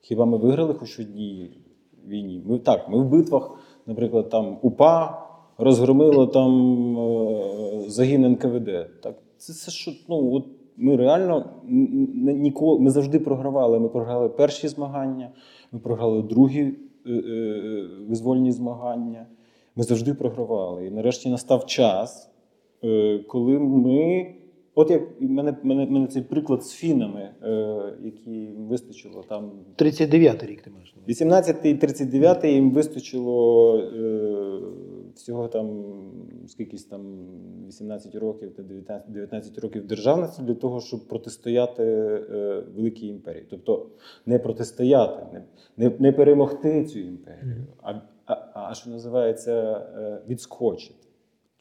[0.00, 1.50] Хіба ми виграли хоч одній
[2.06, 2.42] війні?
[2.46, 3.58] Ми так, ми в битвах,
[3.90, 5.26] наприклад, там УПА
[5.58, 6.52] розгромило там
[6.98, 9.00] е, загін НКВД.
[9.02, 10.44] Так, Це це що, ну, от
[10.76, 11.44] ми реально
[12.18, 13.78] ніколи, ми завжди програвали.
[13.78, 15.30] Ми програли перші змагання,
[15.72, 16.60] ми програли другі
[17.06, 19.26] е, е, визвольні змагання.
[19.76, 20.86] Ми завжди програвали.
[20.86, 22.30] І нарешті настав час,
[23.26, 24.34] коли ми.
[24.80, 29.52] От як мене мене, мене цей приклад з фінами, е, які вистачило там.
[29.78, 30.94] 39-й рік ти маєш.
[31.08, 34.60] 18-й, 39-й їм вистачило е,
[35.14, 35.84] всього там
[36.46, 37.00] скількись там
[37.68, 43.46] 18 років та 19 19 років державності для того, щоб протистояти е, великій імперії.
[43.50, 43.86] Тобто
[44.26, 45.42] не протистояти, не
[45.76, 47.94] не, не перемогти цю імперію, а,
[48.26, 49.52] а, а що називається
[49.96, 50.99] е, відскочити.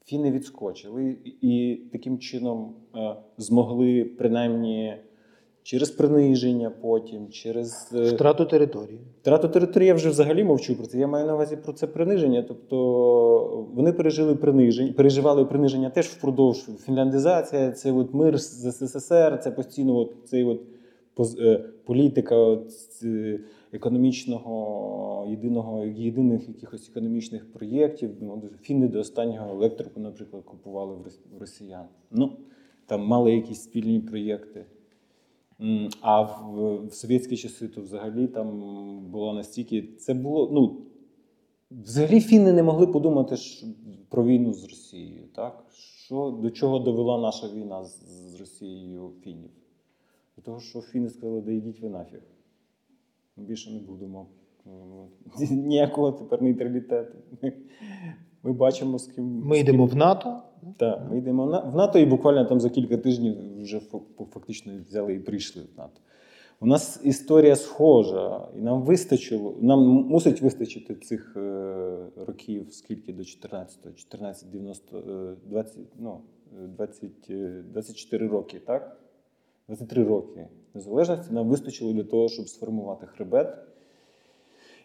[0.10, 4.94] Фіни відскочили і таким чином е, змогли принаймні
[5.64, 9.00] через приниження потім, через е, втрату території.
[9.22, 10.98] Втрату території я вже взагалі мовчу про це.
[10.98, 12.44] Я маю на увазі про це приниження.
[12.48, 19.52] Тобто вони пережили приниження, переживали приниження теж впродовж фінляндизація, це от мир з СССР, це
[19.52, 20.62] постійно от цей от
[21.40, 22.36] е, політика.
[22.36, 22.72] От,
[23.74, 28.18] економічного єдиного єдиних якихось економічних проєктів.
[28.22, 31.86] Ну, Фіни до останнього електрику, наприклад, купували в росіян.
[32.12, 32.38] Ну
[32.86, 34.66] там мали якісь спільні проєкти.
[36.02, 38.60] А в, в совєтські часи то взагалі там
[39.12, 39.82] було настільки.
[39.82, 40.50] Це було.
[40.52, 40.82] ну,
[41.72, 43.36] Взагалі фіни не могли подумати
[44.10, 45.28] про війну з Росією.
[45.36, 45.66] так?
[45.72, 49.50] Що, До чого довела наша війна з, з Росією фінів?
[50.36, 52.22] До того, що фіни сказали, да йдіть ви нафіг.
[53.40, 54.28] Ми більше не будемо
[55.52, 57.18] ніякого тепер нейтралітету.
[58.44, 59.26] Ми бачимо, з ким.
[59.26, 60.42] Ми йдемо в НАТО.
[60.78, 63.82] Так, ми йдемо в НАТО і буквально там за кілька тижнів вже
[64.34, 66.02] фактично взяли і прийшли в НАТО.
[66.62, 73.24] У нас історія схожа, і нам вистачило, нам мусить вистачити цих е, років, скільки до
[73.24, 76.22] 14, 14, 90, 20, ну,
[76.52, 77.12] 20,
[77.72, 79.02] 24 роки, так?
[79.68, 83.58] 23 роки незалежності нам вистачило для того, щоб сформувати хребет,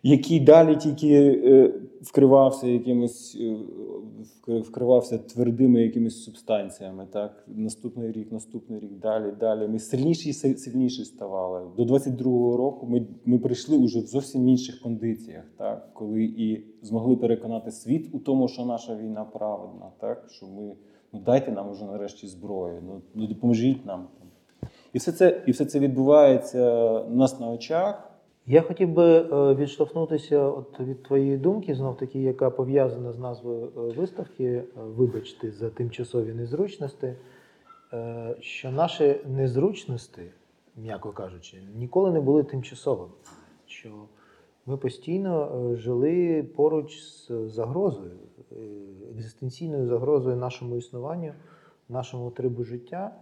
[0.07, 3.39] який далі тільки е, вкривався якимось,
[4.49, 7.07] е, вкривався твердими якимись субстанціями.
[7.11, 7.45] Так?
[7.49, 9.69] Наступний рік, наступний рік, далі, далі.
[9.69, 11.67] Ми сильніші і сильніші ставали.
[11.77, 15.95] До 22-го року ми ми прийшли уже в зовсім інших кондиціях, так?
[15.95, 20.25] коли і змогли переконати світ у тому, що наша війна праведна, так?
[20.31, 20.77] що ми
[21.13, 24.07] ну дайте нам уже нарешті зброю, ну, ну допоможіть нам.
[24.95, 28.11] І все це і все це відбувається у нас на очах.
[28.47, 33.73] Я хотів би е, відштовхнутися от від твоєї думки, знов таки, яка пов'язана з назвою
[33.77, 37.15] е, виставки, е, вибачте, за тимчасові незручності,
[38.41, 40.23] що наші незручності,
[40.77, 43.13] м'яко кажучи, ніколи не були тимчасовими.
[43.67, 43.89] Що
[44.67, 48.19] ми постійно жили поруч з загрозою,
[49.15, 51.33] екзистенційною загрозою нашому існуванню,
[51.89, 53.13] нашому трибу життя.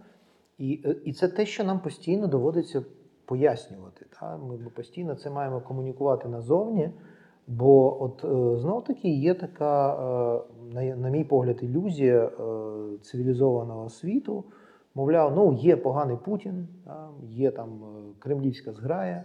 [0.57, 2.83] І е, і це те, що нам постійно доводиться
[3.25, 4.05] пояснювати.
[4.19, 4.37] Та?
[4.37, 6.89] Ми постійно це маємо комунікувати назовні.
[7.47, 9.93] Бо от е, знов таки є така,
[10.75, 12.31] е, на, мій погляд, ілюзія
[13.01, 14.43] цивілізованого світу.
[14.95, 16.67] Мовляв, ну є поганий Путін,
[17.23, 17.69] є там
[18.19, 19.23] кремлівська зграя,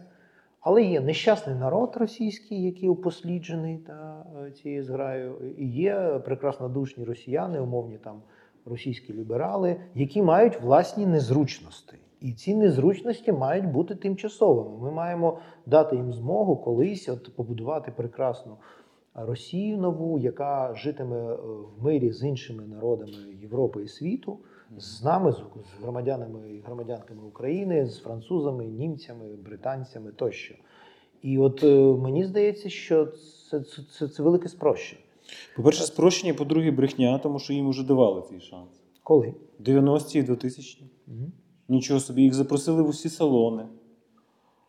[0.60, 7.98] але є нещасний народ російський, який упосліджений та, цією зграєю, і є прекраснодушні росіяни, умовні
[7.98, 8.22] там
[8.68, 11.94] російські ліберали, які мають власні незручності.
[12.20, 14.78] І ці незручності мають бути тимчасовими.
[14.78, 18.56] Ми маємо дати їм змогу колись от побудувати прекрасну
[19.14, 21.36] Росію нову, яка житиме е,
[21.78, 24.38] в мирі з іншими народами Європи і світу,
[24.78, 25.42] з нами, з
[25.82, 30.54] громадянами і громадянками України, з французами, німцями, британцями тощо.
[31.22, 33.06] І от е, мені здається, що
[33.50, 35.02] це, це, це, це велике спрощення.
[35.56, 38.70] По-перше, спрощення, по-друге, брехня, тому що їм вже давали цей шанс.
[39.02, 39.34] Коли?
[39.60, 41.32] 90-ті і 2000 ті Угу.
[41.68, 43.66] Нічого собі, їх запросили в усі салони.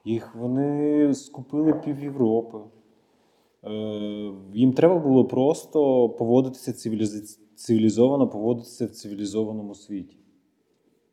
[0.05, 2.57] Їх вони скупили пів Європи.
[3.63, 7.39] Е, Їм треба було просто поводитися цивіліз...
[7.55, 10.17] цивілізовано, поводитися в цивілізованому світі.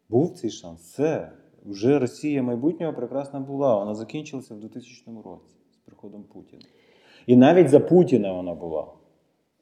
[0.08, 0.80] Був цей шанс.
[0.80, 1.32] Все.
[1.64, 3.78] Вже Росія майбутнього прекрасна була.
[3.78, 6.62] Вона закінчилася в 2000 році з приходом Путіна.
[7.26, 8.86] І навіть за Путіна вона була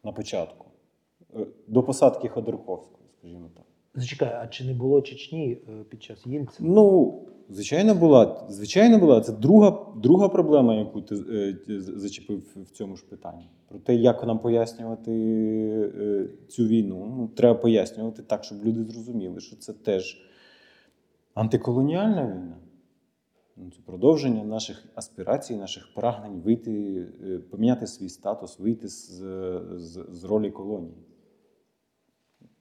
[0.05, 0.67] на початку,
[1.37, 3.65] е, до посадки Ходорковського, скажімо так.
[3.95, 6.69] Зачекай, а чи не було Чечні е, під час Єльцина?
[6.75, 8.47] Ну, звичайно, була.
[8.49, 9.21] Звичайно, була.
[9.21, 13.51] Це друга, друга проблема, яку ти е, зачепив в цьому ж питанні.
[13.69, 15.11] Про те, як нам пояснювати
[16.49, 17.15] цю війну.
[17.17, 20.23] Ну, треба пояснювати так, щоб люди зрозуміли, що це теж
[21.35, 22.57] антиколоніальна війна.
[23.57, 27.07] Ну, це продовження наших аспірацій, наших прагнень вийти,
[27.51, 29.09] поміняти свій статус, вийти з,
[29.77, 31.05] з, з ролі колонії.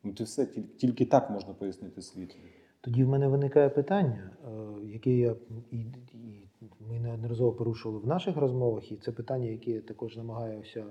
[0.03, 0.45] Ну, це все
[0.77, 2.36] тільки так можна пояснити світу.
[2.82, 5.36] Тоді в мене виникає питання, е, яке я
[5.71, 5.77] і,
[6.13, 10.86] і ми неодноразово порушували в наших розмовах, і це питання, яке я також намагаюся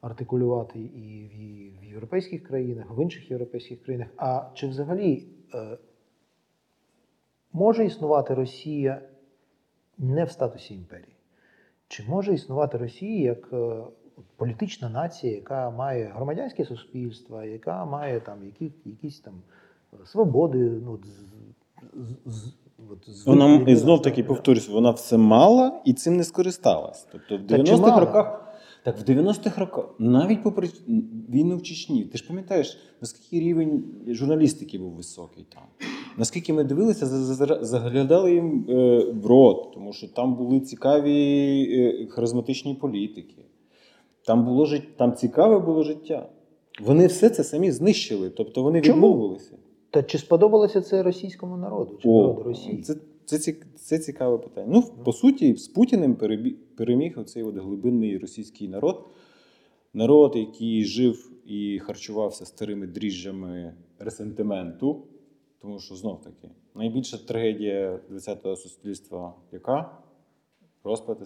[0.00, 4.08] артикулювати і в, в європейських країнах, в інших європейських країнах.
[4.16, 5.78] А чи взагалі е,
[7.52, 9.02] може існувати Росія
[9.98, 11.16] не в статусі імперії?
[11.88, 13.82] Чи може існувати Росія як е,
[14.36, 19.34] політична нація, яка має громадянське суспільство, яка має там які, якісь там
[20.04, 20.58] свободи.
[20.58, 20.98] ну,
[21.94, 22.52] з, з,
[22.90, 27.06] От, з вона і знов таки повторюсь, вона все мала і цим не скористалась.
[27.12, 28.40] Тобто в 90-х роках.
[28.82, 30.68] Так, в 90-х роках, навіть попри
[31.28, 35.62] війну в Чечні, ти ж пам'ятаєш, наскільки рівень журналістики був високий там.
[36.16, 37.06] Наскільки ми дивилися,
[37.64, 41.12] заглядали їм е, в рот, тому що там були цікаві
[41.72, 43.44] е, харизматичні політики.
[44.26, 46.28] Там було там цікаве було життя.
[46.80, 48.96] Вони все це самі знищили, тобто вони Чому?
[48.96, 49.56] відмовилися.
[49.90, 51.98] Та чи сподобалося це російському народу?
[52.02, 52.82] Чи О, народу Росії?
[52.82, 54.66] Це це, це цікаве питання.
[54.70, 56.16] Ну, по суті, з Путіним
[56.76, 59.04] переміг оцей от глибинний російський народ.
[59.94, 65.02] Народ, який жив і харчувався старими дріжджами ресентименту.
[65.58, 69.98] Тому що знов таки найбільша трагедія ХХ суспільства яка?
[70.84, 71.18] Розпад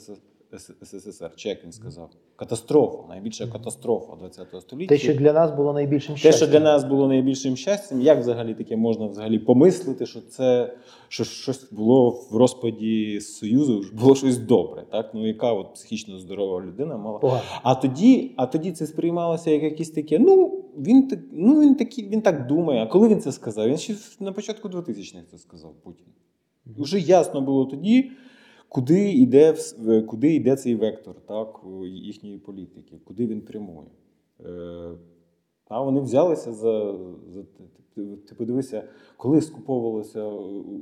[0.53, 1.37] СССР.
[1.37, 2.11] Чек він сказав.
[2.37, 4.95] Катастрофа, найбільша катастрофа ХХ століття.
[4.95, 6.33] Те, що для нас було найбільшим щастям.
[6.33, 10.77] Те, що для нас було найбільшим щастям, як взагалі таке можна взагалі помислити, що це
[11.09, 14.85] що щось було в розпаді Союзу, було щось добре.
[14.91, 15.11] Так?
[15.15, 17.19] Ну, яка от психічно здорова людина мала.
[17.19, 17.43] Погано.
[17.63, 20.19] А тоді а тоді це сприймалося як якісь таке.
[20.19, 22.83] Ну, він ну, він, такі, він так думає.
[22.83, 23.69] А коли він це сказав?
[23.69, 26.07] Він ще на початку 2000-х це сказав Путін.
[26.77, 28.11] Уже ясно було тоді
[28.69, 29.55] куди йде
[30.07, 33.89] куди йде цей вектор так, їхньої політики, куди він прямує.
[34.47, 34.91] Е,
[35.69, 36.99] а вони взялися за.
[37.29, 37.43] за
[38.29, 38.85] Ти подивися,
[39.17, 40.25] коли скуповувалася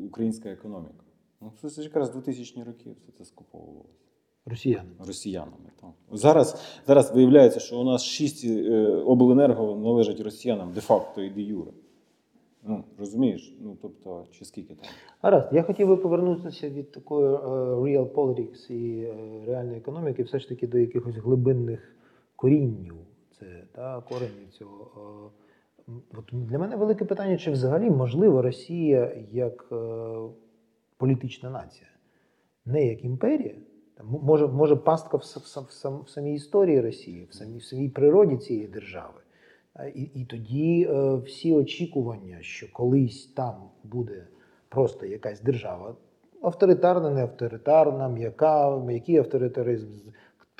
[0.04, 1.04] українська економіка.
[1.40, 3.98] Ну, Це якраз 2000 ні роки все це скуповувалося.
[4.46, 4.96] Росіянами.
[5.06, 5.70] Росіянами.
[5.80, 5.90] Так.
[6.12, 11.70] Зараз зараз виявляється, що у нас шість е, обленерго належать росіянам де-факто і де юре.
[12.68, 13.56] Ну, Розумієш?
[13.60, 14.84] Ну, тобто, чи скільки там?
[15.22, 20.38] Гаразд, я хотів би повернутися від такої uh, real politics і uh, реальної економіки, все
[20.38, 21.96] ж таки до якихось глибинних
[22.36, 22.94] коріннів.
[23.38, 24.90] Це та, коренів цього.
[25.88, 30.30] Uh, от Для мене велике питання, чи взагалі можливо Росія як uh,
[30.96, 31.88] політична нація,
[32.64, 33.54] не як імперія.
[34.04, 38.36] Може, може пастка в, в, в, в самій історії Росії, в самій, в самій природі
[38.36, 39.20] цієї держави.
[39.94, 44.26] І і тоді е, всі очікування, що колись там буде
[44.68, 45.96] просто якась держава,
[46.42, 49.88] авторитарна, не авторитарна, м'яка, м'який авторитаризм,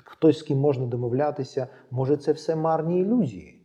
[0.05, 3.63] хтось з ким можна домовлятися, може це все марні ілюзії.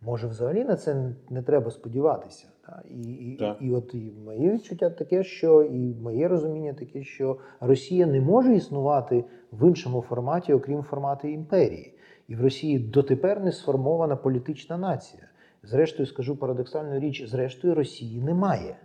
[0.00, 2.51] Може, взагалі на це не треба сподіватися.
[2.90, 7.38] І і, і, і от і моє відчуття таке, що і моє розуміння таке, що
[7.60, 11.94] Росія не може існувати в іншому форматі, окрім формату імперії.
[12.28, 15.22] І в Росії дотепер не сформована політична нація.
[15.62, 18.76] Зрештою, скажу парадоксальну річ: зрештою, Росії немає.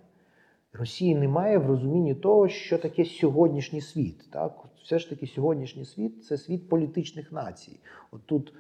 [0.73, 4.31] Росії немає в розумінні того, що таке сьогоднішній світ.
[4.31, 4.51] Так?
[4.83, 7.79] Все ж таки, сьогоднішній світ це світ політичних націй.
[8.11, 8.53] От тут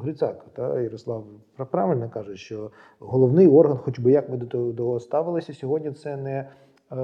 [0.00, 1.26] Грицак та Ярослав
[1.70, 6.50] правильно каже, що головний орган, хоч би як ми до того ставилися, сьогодні це не
[6.92, 6.96] е,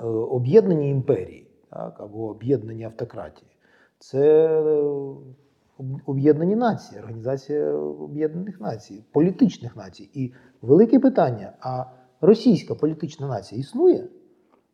[0.00, 2.00] е, імперії так?
[2.00, 3.50] або об'єднані автократії.
[3.98, 4.48] Це
[6.06, 10.10] Об'єднані Нації, Організація Об'єднаних Націй, політичних націй.
[10.14, 10.32] І
[10.62, 11.84] велике питання: а
[12.20, 14.08] російська політична нація існує?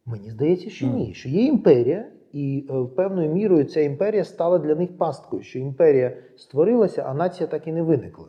[0.07, 1.15] Мені здається, що ні.
[1.15, 6.17] Що є імперія, і е, певною мірою ця імперія стала для них пасткою, що імперія
[6.37, 8.27] створилася, а нація так і не виникла.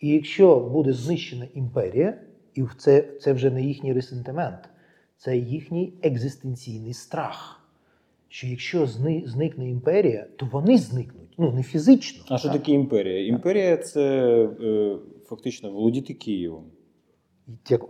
[0.00, 2.14] І якщо буде знищена імперія,
[2.54, 4.68] і це, це вже не їхній ресентимент,
[5.16, 7.60] це їхній екзистенційний страх.
[8.28, 8.86] Що якщо
[9.26, 12.24] зникне імперія, то вони зникнуть ну не фізично.
[12.28, 13.26] А що таке імперія?
[13.26, 14.02] Імперія це
[14.62, 16.64] е, фактично володіти Києвом.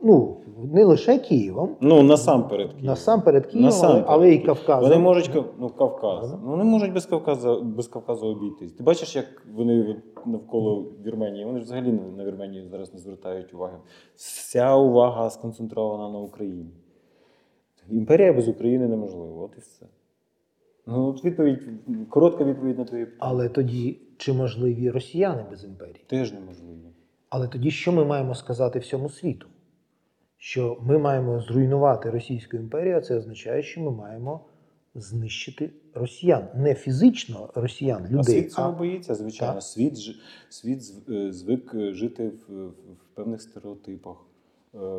[0.02, 0.40] Ну,
[0.72, 2.86] не лише Києвом, Ну, насамперед Києвом.
[2.86, 4.04] насамперед Києвом, Насамперед.
[4.08, 4.90] але, і Кавказом.
[4.90, 6.32] Вони можуть ну, Кавказ.
[6.32, 6.40] Ага.
[6.44, 8.72] Ну, вони можуть без Кавказу, без Кавказу обійтись.
[8.72, 9.96] Ти бачиш, як вони
[10.26, 13.76] навколо Вірменії, вони ж взагалі на Вірменію зараз не звертають уваги.
[14.14, 16.70] Вся увага сконцентрована на Україні.
[17.90, 19.86] Імперія без України неможлива, от і все.
[20.86, 21.60] Ну, от відповідь,
[22.10, 23.20] коротка відповідь на твої питання.
[23.30, 26.04] Але тоді чи можливі росіяни без імперії?
[26.06, 26.89] Теж неможливо.
[27.30, 29.46] Але тоді що ми маємо сказати всьому світу?
[30.36, 34.44] Що ми маємо зруйнувати Російську імперію, а це означає, що ми маємо
[34.94, 36.48] знищити росіян.
[36.54, 38.18] Не фізично росіян, людей.
[38.18, 39.54] а світ цього а- боїться, звичайно.
[39.54, 39.62] Так.
[39.62, 39.98] Світ,
[40.48, 44.16] світ е, звик е, жити в, в, в певних стереотипах,
[44.74, 44.98] е, е,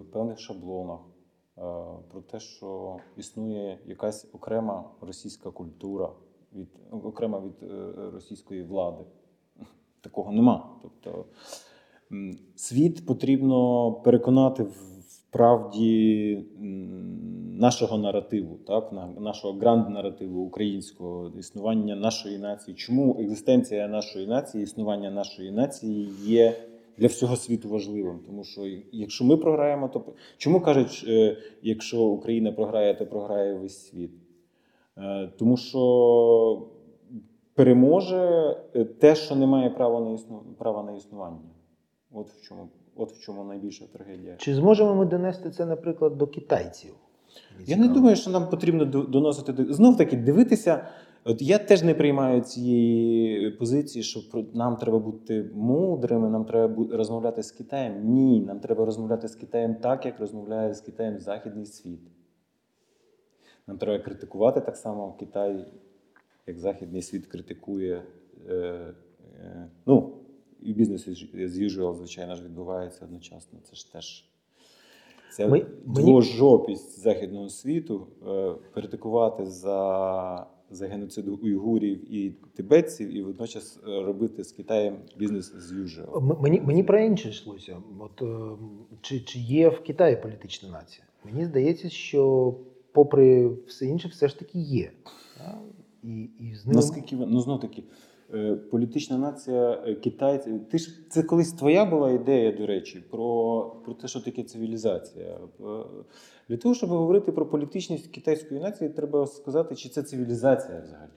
[0.00, 1.00] в певних шаблонах
[2.10, 6.12] про те, що існує якась окрема російська культура,
[6.54, 7.70] від, окрема від
[8.12, 9.04] російської влади.
[10.00, 10.66] Такого нема.
[10.82, 11.24] Тобто
[12.56, 14.90] світ потрібно переконати в
[15.30, 16.44] правді
[17.58, 18.92] нашого наративу, так?
[19.20, 22.74] нашого гранд-наративу українського існування нашої нації.
[22.74, 26.56] Чому екзистенція нашої нації, існування нашої нації є
[26.98, 28.20] для всього світу важливим?
[28.26, 30.04] Тому що якщо ми програємо, то
[30.36, 34.10] чому кажуть, е, якщо Україна програє, то програє весь світ?
[34.98, 36.68] Е, Тому що
[37.60, 40.42] переможе е, те, що не має права на існу...
[40.58, 41.38] права на існування.
[42.12, 44.36] От в чому, от в чому найбільша трагедія.
[44.36, 46.94] Чи зможемо ми донести це, наприклад, до китайців?
[47.66, 50.86] Я не думаю, що нам потрібно доносити до знов таки дивитися.
[51.24, 54.20] От я теж не приймаю цієї позиції, що
[54.54, 58.04] нам треба бути мудрими, нам треба розмовляти з Китаєм.
[58.04, 62.00] Ні, нам треба розмовляти з Китаєм так, як розмовляє з Китаєм західний світ.
[63.66, 65.66] Нам треба критикувати так само Китай,
[66.50, 68.02] як західний світ критикує.
[68.48, 70.12] Е, е, ну,
[70.62, 73.58] і бізнес as usual, звичайно ж, відбувається одночасно.
[73.62, 74.24] Це ж теж.
[75.32, 83.22] Це Ми- мені- двожопість західного світу е, критикувати за, за геноцид уйгурів і тибетців, і
[83.22, 86.40] водночас е, робити з Китаєм бізнес as usual.
[86.42, 87.76] Мені, мені про інше йшлося.
[88.00, 88.64] От, е,
[89.00, 91.06] чи, чи є в Китаї політична нація?
[91.24, 92.54] Мені здається, що
[92.92, 94.90] попри все інше, все ж таки є.
[96.02, 96.76] І, і з ними...
[96.76, 97.82] Наскільки ну знов таки,
[98.34, 100.68] е, політична нація е, китайців.
[100.70, 105.38] Ти ж це колись твоя була ідея, до речі, про, про те, що таке цивілізація.
[105.60, 105.64] Е,
[106.48, 111.10] Для того, щоб говорити про політичність китайської нації, треба сказати, чи це цивілізація взагалі.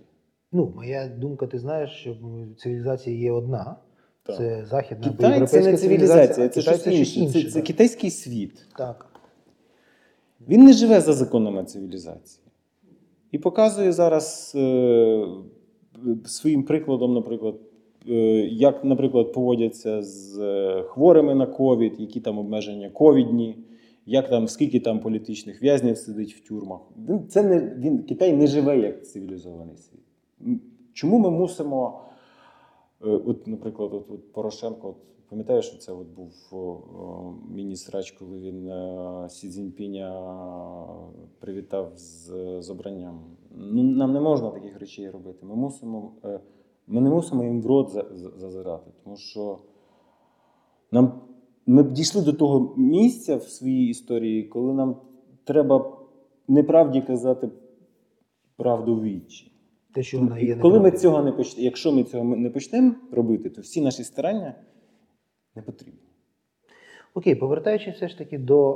[0.52, 2.18] Ну, моя думка, ти знаєш, що
[2.58, 3.76] цивілізація є одна.
[4.24, 4.38] Так.
[4.38, 7.44] Це західна Китай це європейська не цивілізація, це щось інше.
[7.44, 8.66] Це, це китайський світ.
[8.78, 9.06] Так.
[10.48, 12.43] Він не живе за законами цивілізації.
[13.34, 15.28] І показує зараз е,
[16.26, 17.56] своїм прикладом, наприклад,
[18.10, 18.14] е,
[18.48, 23.58] як, наприклад, поводяться з е, хворими на ковід, які там обмеження ковідні,
[24.06, 26.80] як там, скільки там політичних в'язнів сидить в тюрмах.
[27.30, 30.02] Це не, він, Китай не живе як цивілізований світ.
[30.94, 32.02] Чому ми мусимо,
[33.00, 34.96] от, наприклад, от, от Порошенко, от,
[35.34, 36.32] пам'ятаєш, що це от був
[37.50, 40.24] міністрач, коли він е, Сі Цзіньпіня
[41.40, 42.32] привітав з,
[42.62, 43.20] з обранням.
[43.56, 45.46] Ну, нам не можна таких речей робити.
[45.46, 46.40] Ми мусимо, е,
[46.88, 49.58] ми не мусимо їм в рот за- за- зазирати, тому що
[50.92, 51.22] нам,
[51.66, 54.96] ми дійшли до того місця в своїй історії, коли нам
[55.44, 55.98] треба
[56.48, 57.50] неправді казати
[58.58, 59.52] правду в вічі.
[59.94, 63.50] Те, що вона є коли ми цього не почнемо, якщо ми цього не почнемо робити,
[63.50, 64.56] то всі наші старання
[65.56, 66.00] не потрібні.
[67.14, 68.74] Окей, повертаючись все ж таки до.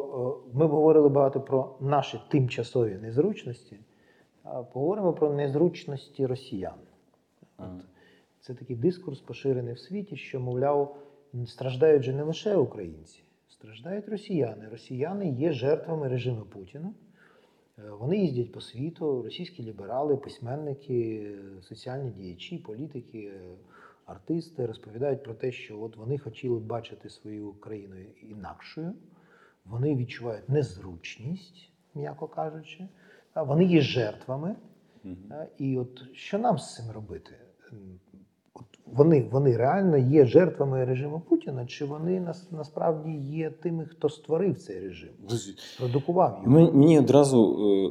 [0.53, 3.80] е, Ми говорили багато про наші тимчасові незручності,
[4.43, 6.80] а поговоримо про незручності росіян.
[7.57, 7.80] Ага.
[8.39, 10.97] Це такий дискурс поширений в світі, що, мовляв,
[11.45, 14.67] страждають же не лише українці, страждають росіяни.
[14.71, 16.93] Росіяни є жертвами режиму Путіна.
[17.80, 21.28] Е, Вони їздять по світу, російські ліберали, письменники,
[21.59, 23.32] е, соціальні діячі, політики,
[24.08, 28.93] артисти розповідають про те, що от вони хотіли бачити свою країну інакшою.
[29.66, 32.88] Вони відчувають незручність, м'яко кажучи.
[33.36, 34.55] Вони є жертвами.
[35.05, 37.32] Е, І от що нам з цим робити?
[38.60, 44.10] От вони, вони реально є жертвами режиму Путіна, чи вони нас, насправді є тими, хто
[44.10, 45.10] створив цей режим,
[45.80, 46.51] продукував його?
[46.74, 47.88] Мені, одразу е,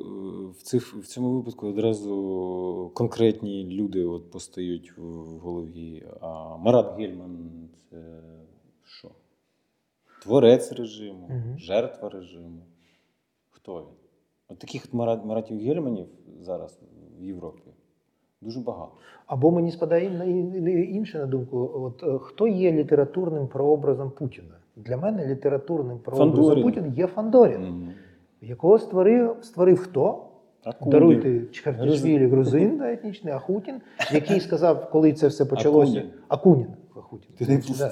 [0.58, 5.02] в, цих, в цьому випадку одразу конкретні люди от постають в,
[5.38, 6.06] голові.
[6.20, 7.50] А Марат Гельман
[7.90, 8.22] це
[8.84, 9.10] що?
[10.22, 11.58] Творець режиму, Мгм.
[11.58, 12.62] жертва режиму.
[13.50, 13.86] Хто він?
[14.48, 16.06] От таких от Марат, Маратів Гельманів
[16.40, 16.78] зараз
[17.18, 17.70] в Європі
[18.46, 18.90] дуже багато.
[19.26, 20.24] Або мені спадає на-
[20.70, 24.54] інше на думку: от е, хто є літературним прообразом Путіна?
[24.76, 26.62] Для мене літературним прообразом Фандорін.
[26.64, 27.88] Путін є Фандорін, Мгм.
[28.42, 30.22] якого створив, створив хто?
[30.64, 30.90] Акунін.
[30.92, 33.80] Даруйте Чхартішвілі грузин да, етнічний Ахутін,
[34.12, 36.02] який сказав, коли це все почалося.
[36.28, 36.66] Акунін.
[36.96, 37.24] Акунін.
[37.38, 37.90] Ти не Да.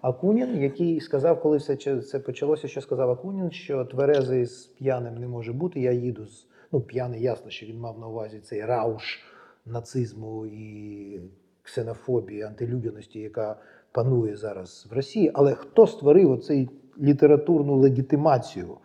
[0.00, 5.14] Акунін, який сказав, коли все це- це почалося, що сказав Акунін, що тверезий з п'яним
[5.18, 5.80] не може бути.
[5.80, 9.20] Я їду з ну п'яний, ясно, що він мав на увазі цей рауш
[9.66, 11.20] нацизму і
[11.62, 13.56] ксенофобії, антилюдяності, яка
[13.92, 15.30] панує зараз в Росії.
[15.34, 18.76] Але хто створив оцей літературну легітимацію?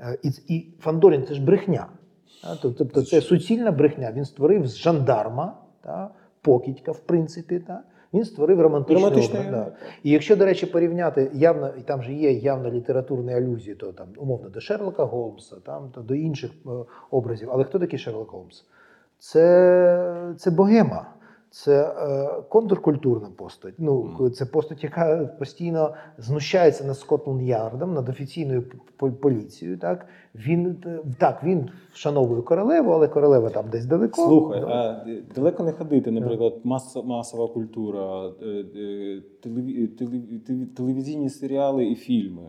[0.00, 1.88] Е, І, і Фандорін це ж брехня.
[2.62, 4.12] Тобто це суцільна брехня.
[4.12, 6.10] Він створив з жандарма, та,
[6.42, 7.58] покидька, в принципі.
[7.58, 7.82] Та.
[8.14, 9.30] Він створив романтичний образ.
[9.50, 9.72] Да.
[10.02, 14.06] І якщо, до речі, порівняти явно, і там же є явно літературні алюзії, то там
[14.16, 16.70] умовно до Шерлока Голмса, там то до інших е,
[17.10, 17.48] образів.
[17.52, 18.64] Але хто такий Шерлок Голмс?
[19.24, 21.06] Це, це богема.
[21.50, 23.74] Це е, контркультурна постать.
[23.78, 28.64] Ну, це постать, яка постійно знущається над Скотланд Ярдом, над офіційною
[29.20, 29.78] поліцією.
[29.78, 34.22] Так він е, так він вшановує королеву, але королева там десь далеко.
[34.26, 34.66] Слухай, Да.
[34.66, 38.64] а е, далеко не ходити, наприклад, маса, масова культура, е,
[39.42, 42.42] телеві, телеві- телевізійні серіали і фільми.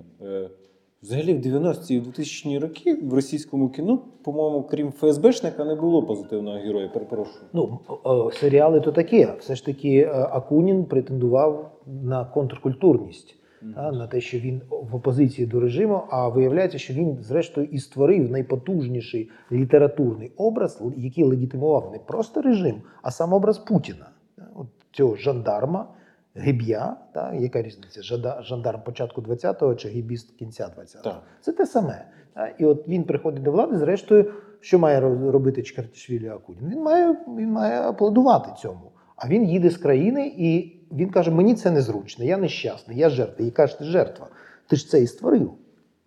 [1.05, 6.57] Взагалі в 90-ті і 2000-ні роки в російському кіно, по-моєму, крім ФСБшника, не було позитивного
[6.57, 6.87] героя.
[6.87, 7.45] Перепрошую.
[7.53, 9.35] Ну, о, серіали то таке.
[9.39, 11.71] Все ж таки, е, Акунін претендував
[12.03, 13.35] на контркультурність,
[13.75, 16.01] та, на те, що він в опозиції до режиму.
[16.09, 22.81] А виявляється, що він, зрештою, і створив найпотужніший літературний образ, який легітимував не просто режим,
[23.01, 24.09] а сам образ Путіна.
[24.55, 25.87] От цього жандарма,
[26.35, 28.01] геб'я, та, яка різниця?
[28.43, 31.03] Жандарм початку 20-го чи гібіст кінця 20-го.
[31.03, 31.23] Так.
[31.41, 32.05] Це те саме.
[32.57, 34.99] І от він приходить до влади, зрештою, що має
[35.31, 36.69] робити Чкартішвілі Акунін?
[36.71, 38.91] Він має, він має аплодувати цьому.
[39.15, 43.45] А він їде з країни і він каже: мені це незручно, я нещасний, я жертва.
[43.45, 44.27] І каже, ти жертва.
[44.67, 45.53] Ти ж це і створив.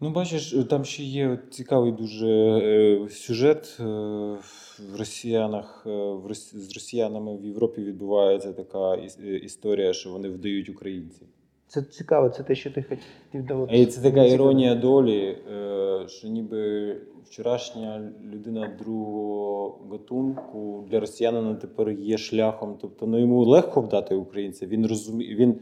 [0.01, 5.87] Ну, бачиш, там ще є цікавий дуже е, сюжет е, в росіянах.
[5.87, 11.27] е, з росіянами в Європі відбувається така іс- е, історія, що вони вдають українців.
[11.67, 13.79] Це цікаво, це те, що ти хотів доводити.
[13.83, 21.91] І це така іронія долі, е, що ніби вчорашня людина другого гатунку для росіянина тепер
[21.91, 22.79] є шляхом.
[22.81, 24.67] Тобто ну, йому легко вдати українця.
[24.67, 25.61] Він розуміє, він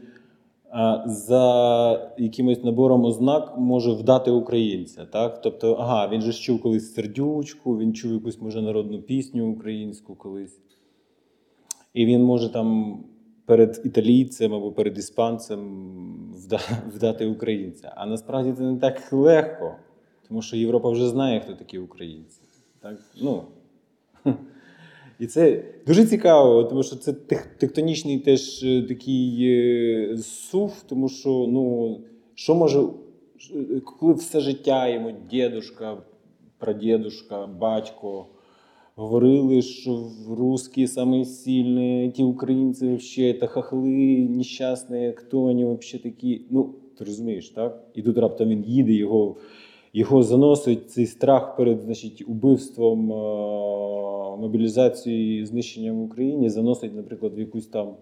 [1.05, 5.05] за якимось набором ознак може вдати українця.
[5.05, 5.41] Так?
[5.41, 10.59] Тобто, ага, він же чув колись сердючку, він чув якусь може народну пісню українську колись.
[11.93, 12.99] І він може там
[13.45, 15.59] перед італійцем або перед іспанцем
[16.95, 17.93] вдати українця.
[17.95, 19.75] А насправді це не так легко,
[20.27, 22.41] тому що Європа вже знає, хто такі українці.
[22.81, 22.97] Так?
[23.21, 23.43] Ну.
[25.19, 27.13] І це дуже цікаво, тому що це
[27.57, 31.97] тектонічний теж е, такий е, сув, тому що ну,
[32.35, 32.83] що може,
[33.99, 35.97] коли все життя йому дідушка,
[36.57, 38.25] прадідушка, батько
[38.95, 46.41] говорили, що русські самі сильні, ті українці вообще це хахли нещасні, хто вони вообще такі.
[46.49, 47.83] Ну, ти розумієш, так?
[47.93, 49.35] І тут раптом він їде, його,
[49.97, 53.15] його заносить цей страх перед значить, убивством, е,
[54.37, 57.95] мобілізацією і знищенням в Україні, заносить, наприклад, в якусь там,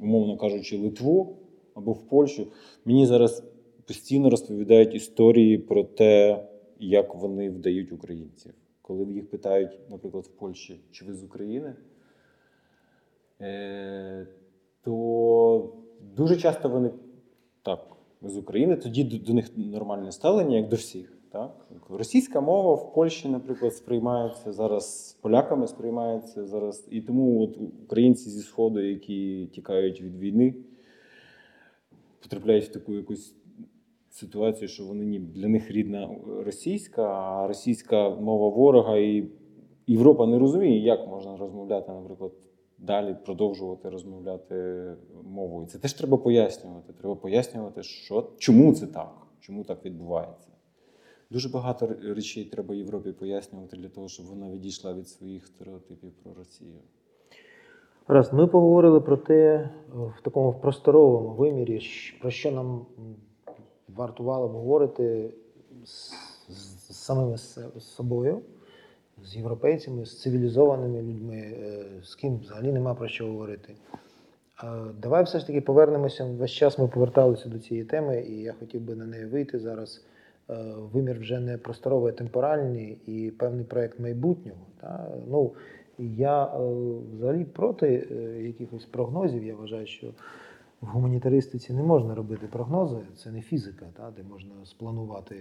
[0.00, 1.36] умовно кажучи, Литву
[1.74, 2.46] або в Польщу.
[2.84, 3.44] Мені зараз
[3.86, 6.44] постійно розповідають історії про те,
[6.78, 8.52] як вони вдають українців.
[8.82, 11.74] Коли їх питають, наприклад, в Польщі, чи ви з України,
[13.40, 14.26] е,
[14.82, 15.72] то
[16.16, 16.90] дуже часто вони
[17.62, 17.86] так,
[18.20, 21.14] ми з України, тоді до, до них нормальне ставлення, як до всіх.
[21.34, 21.66] Так?
[21.90, 26.88] Російська мова в Польщі, наприклад, сприймається зараз поляками сприймається зараз.
[26.90, 30.54] І тому от українці зі Сходу, які тікають від війни,
[32.22, 33.34] потрапляють в таку якусь
[34.10, 36.10] ситуацію, що вони ніби для них рідна
[36.44, 39.28] російська, а російська мова ворога, і
[39.86, 42.32] Європа не розуміє, як можна розмовляти, наприклад,
[42.78, 44.86] далі продовжувати розмовляти
[45.24, 45.66] мовою.
[45.66, 46.92] Це теж треба пояснювати.
[46.92, 50.53] Треба пояснювати, що, чому це так, чому так відбувається.
[51.34, 56.34] Дуже багато речей треба Європі пояснювати для того, щоб вона відійшла від своїх стереотипів про
[56.34, 56.78] Росію.
[58.08, 61.80] Раз, ми поговорили про те е, в такому просторовому вимірі,
[62.20, 62.86] про що нам
[63.88, 65.34] вартувало б говорити
[65.84, 66.12] з,
[66.48, 68.40] з, з самими се- з собою,
[69.24, 73.74] з європейцями, з цивілізованими людьми, е, з ким взагалі нема про що говорити.
[75.02, 76.24] Давай все ж таки повернемося.
[76.24, 80.04] Весь час ми поверталися до цієї теми, і я хотів би на неї вийти зараз.
[80.50, 80.54] Е,
[80.92, 84.66] Вимір вже не просторовий, а темпоральний і певний проєкт майбутнього.
[84.80, 85.08] Та?
[85.28, 85.52] Ну,
[85.98, 86.58] я е,
[87.14, 89.44] взагалі проти е, якихось прогнозів.
[89.44, 90.06] Я вважаю, що
[90.80, 95.36] в гуманітаристиці не можна робити прогнози, це не фізика, та, де можна спланувати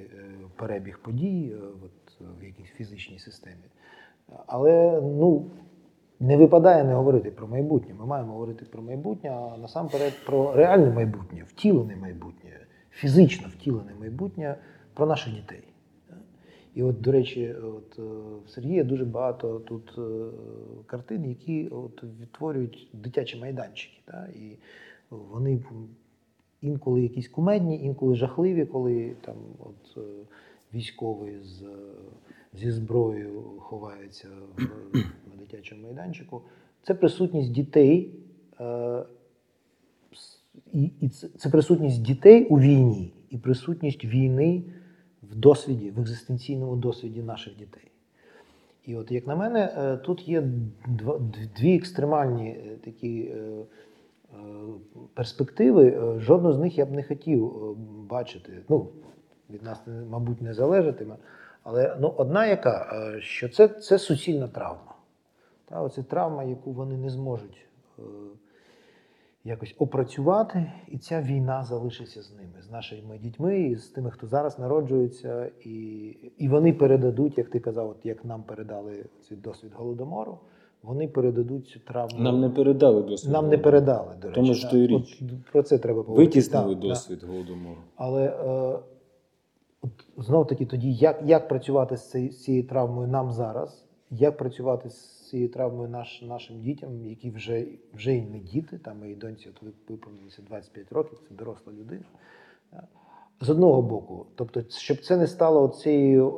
[0.56, 3.64] перебіг подій от, в якійсь фізичній системі.
[4.45, 5.45] Але ну,
[6.20, 7.93] не випадає не говорити про майбутнє.
[7.99, 12.49] Ми маємо говорити про майбутнє, а насамперед про реальне майбутнє, втілене майбутнє,
[12.89, 14.56] фізично втілене майбутнє
[14.93, 15.63] про наших дітей.
[16.75, 18.01] І от, до речі, от е,
[18.45, 19.99] в Сергія дуже багато тут
[20.85, 23.97] картин, які от відтворюють дитячі майданчики.
[24.05, 24.27] Та?
[24.35, 24.57] І
[25.09, 25.59] вони
[26.63, 30.01] інколи якісь кумедні, інколи жахливі, коли там от е,
[30.73, 31.63] військовий з,
[32.53, 34.27] зі зброєю ховається
[34.57, 34.61] в,
[35.29, 36.41] на дитячому майданчику.
[36.83, 38.11] Це присутність дітей,
[38.59, 39.03] е,
[40.73, 44.63] і, і це, це присутність дітей у війні і присутність війни
[45.32, 47.91] в досвіді, в екзистенційному досвіді наших дітей.
[48.86, 50.43] І от, як на мене, е, тут є
[51.57, 53.32] дві екстремальні такі
[54.34, 54.38] Е,
[55.13, 57.76] перспективи, е, жодну з них я б не хотів е,
[58.09, 58.51] бачити.
[58.69, 58.88] Ну,
[59.49, 61.15] від нас, мабуть, не залежатиме.
[61.63, 64.95] Але ну, одна яка, що це це суцільна травма.
[65.65, 67.65] Та, Оце травма, яку вони не зможуть
[67.99, 68.01] е,
[69.43, 74.27] якось опрацювати, і ця війна залишиться з ними, з нашими дітьми, і з тими, хто
[74.27, 75.75] зараз народжується, і
[76.37, 80.39] і вони передадуть, як ти казав, от як нам передали цей досвід голодомору
[80.83, 82.19] вони передадуть цю травму.
[82.19, 83.31] Нам не передали досвід.
[83.31, 84.41] Нам не передали, до речі.
[84.41, 85.21] Тому що той річ.
[85.21, 86.29] От, про це треба поговорити.
[86.29, 87.27] Витіснили досвід да.
[87.27, 87.81] голодомору.
[87.95, 88.79] Але е,
[89.81, 95.22] от, знов таки тоді, як як працювати з цією травмою нам зараз, як працювати з
[95.34, 99.73] цією травмою наш, нашим дітям, які вже вже і не діти, там моїй доньці от
[99.89, 102.03] виповнилося 25 років, це доросла людина.
[103.41, 106.29] З одного боку, тобто, щоб це не стало цією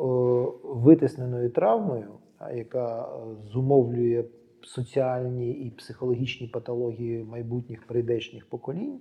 [0.63, 2.11] витисненою травмою
[2.53, 3.07] яка е,
[3.51, 4.23] зумовлює
[4.61, 8.99] соціальні і психологічні патології майбутніх прийдешніх поколінь.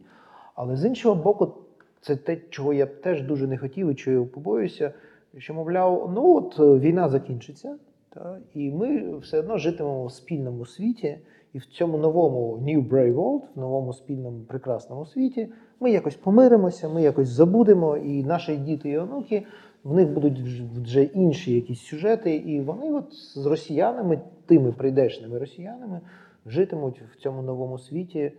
[0.54, 1.54] Але з іншого боку,
[2.00, 4.92] це те, чого я теж дуже не хотів і чого побоюся,
[5.38, 7.76] що, мовляв, ну от війна закінчиться,
[8.14, 11.18] та, і ми все одно житимемо в спільному світі,
[11.52, 15.48] і в цьому новому New Brave World, в новому спільному прекрасному світі,
[15.80, 19.46] ми якось помиримося, ми якось забудемо, і наші діти і онуки
[19.84, 20.40] в них будуть
[20.82, 26.00] вже інші якісь сюжети, і вони от з росіянами, тими прийдешними росіянами,
[26.46, 28.32] житимуть в цьому новому світі,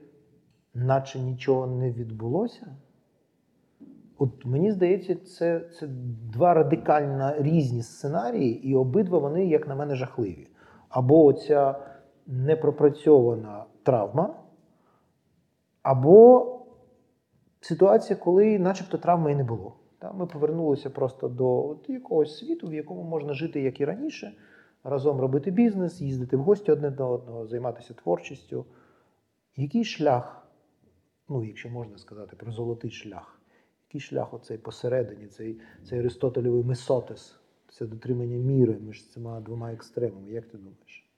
[0.74, 2.68] наче нічого не відбулося.
[4.18, 5.88] От мені здається, це це
[6.34, 10.47] два радикально різні сценарії, і обидва вони, як на мене, жахливі.
[10.89, 11.76] Або оця
[12.28, 14.36] непропрацьована травма,
[15.82, 16.51] або
[17.61, 19.76] ситуація, коли начебто травми і не було.
[20.13, 24.34] Ми повернулися просто до якогось світу, в якому можна жити, як і раніше,
[24.84, 28.66] разом робити бізнес, їздити в гості одне до одного, займатися творчістю.
[29.55, 30.47] Який шлях,
[31.30, 33.35] ну, якщо можна сказати, про золотий шлях,
[33.96, 37.36] який шлях оцей посередині, цей цей Аристотелевий месотес,
[37.70, 40.32] це дотримання міри між цими двома екстремами.
[40.32, 41.10] Як ти думаєш?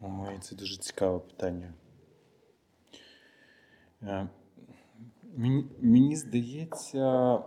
[0.00, 1.74] Ой, це дуже цікаве питання.
[4.02, 4.28] Е,
[5.36, 7.38] Мені, мені здається,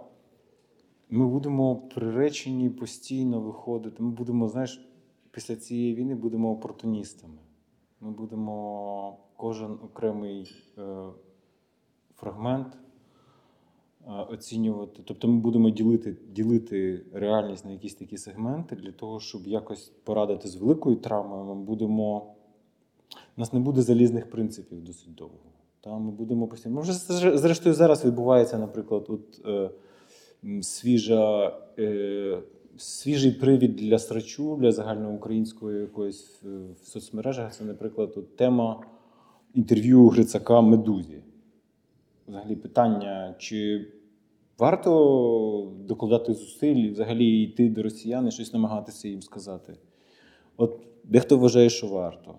[1.09, 4.03] ми будемо приречені постійно виходити.
[4.03, 4.89] Ми будемо, знаєш,
[5.31, 7.39] після цієї війни будемо опортуністами.
[7.99, 11.09] Ми будемо кожен окремий е,
[12.15, 12.77] фрагмент
[14.05, 15.01] оцінювати.
[15.05, 20.47] Тобто ми будемо ділити ділити реальність на якісь такі сегменти для того, щоб якось порадити
[20.47, 21.43] з великою травмою.
[21.43, 22.17] Ми будемо.
[23.37, 25.37] У нас не буде залізних принципів досить довго.
[25.81, 26.81] Та ми будемо постійно.
[26.81, 26.93] Вже
[27.37, 29.69] зрештою зараз відбувається, наприклад, от, е,
[30.61, 32.39] свіжа, е,
[32.77, 36.43] свіжий привід для срачу, для загальноукраїнської якоїсь
[36.83, 37.53] в соцмережах.
[37.53, 38.81] Це, наприклад, от, тема
[39.53, 41.23] інтерв'ю Грицака Медузі.
[42.29, 43.87] Взагалі, питання, чи
[44.57, 49.77] варто докладати зусиль і взагалі йти до росіян і щось намагатися їм сказати?
[50.57, 52.35] От дехто вважає, що варто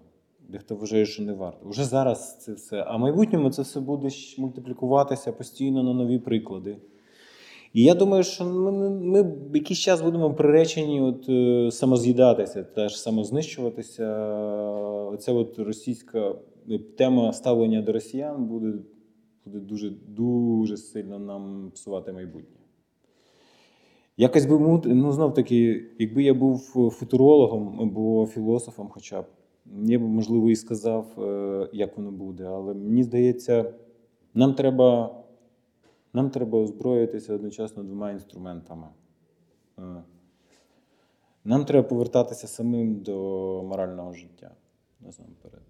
[0.51, 1.67] дехто вважає, що не варто.
[1.69, 2.85] Уже зараз це все.
[2.87, 6.77] А в майбутньому це все буде мультиплікуватися постійно на нові приклади.
[7.73, 14.27] І я думаю, що ми ми якийсь час будемо приречені от, е, самоз'їдатися, теж самознищуватися.
[15.13, 16.35] Оця от російська
[16.71, 18.79] е, тема ставлення до росіян буде
[19.51, 22.57] буде дуже дуже сильно нам псувати майбутнє.
[24.17, 26.59] Якось би ну, знов таки, якби я був
[26.91, 29.25] футурологом або філософом, хоча б.
[29.85, 33.75] Я б, можливо, і сказав, е, як воно буде, але мені здається,
[34.35, 35.17] нам треба
[36.13, 38.89] нам треба озброїтися одночасно двома інструментами.
[39.79, 40.03] Е,
[41.45, 43.15] нам треба повертатися самим до
[43.69, 44.51] морального життя
[45.01, 45.63] насамперед.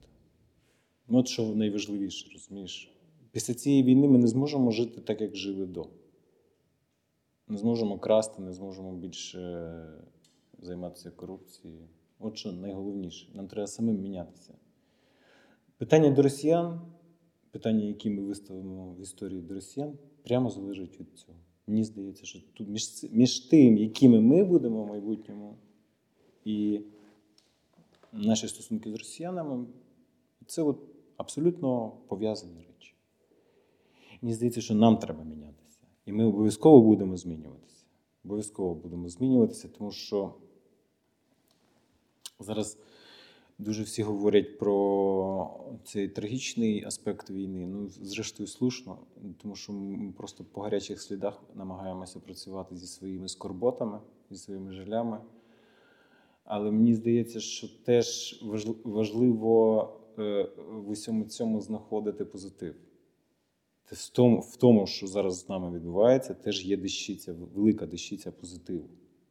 [1.09, 3.00] Ну, От що найважливіше, розумієш?
[3.33, 5.87] Після цієї війни ми не зможемо жити так, як жили до.
[7.49, 9.83] Не зможемо красти, не зможемо більше
[10.59, 11.89] займатися корупцією.
[12.19, 13.29] От що найголовніше.
[13.35, 14.55] Нам треба самим мінятися.
[15.77, 16.81] Питання до росіян,
[17.51, 21.39] питання, які ми виставимо в історії до росіян, прямо залежить від цього.
[21.67, 25.57] Мені здається, що тут між, між тим, якими ми будемо в майбутньому,
[26.45, 26.81] і
[28.13, 29.67] наші стосунки з росіянами,
[30.47, 30.79] це от
[31.17, 32.95] абсолютно пов'язані речі.
[34.23, 35.81] Мені здається, що нам треба мінятися.
[36.07, 37.85] І ми обов'язково будемо змінюватися.
[38.25, 40.35] Обов'язково будемо змінюватися, тому що
[42.41, 42.79] зараз
[43.59, 47.67] дуже всі говорять про цей трагічний аспект війни.
[47.67, 48.99] Ну, зрештою, слушно,
[49.43, 54.01] тому що ми просто по гарячих слідах намагаємося працювати зі своїми скорботами,
[54.31, 55.21] зі своїми жалями.
[56.45, 58.41] Але мені здається, що теж
[58.85, 59.83] важливо
[60.19, 62.75] е, в усьому цьому знаходити позитив.
[63.93, 68.89] В тому, що зараз з нами відбувається, теж є дещиця, велика дещиця позитиву.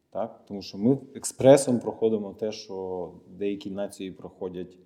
[0.10, 0.46] Так?
[0.48, 4.78] Тому що ми експресом проходимо те, що деякі нації проходять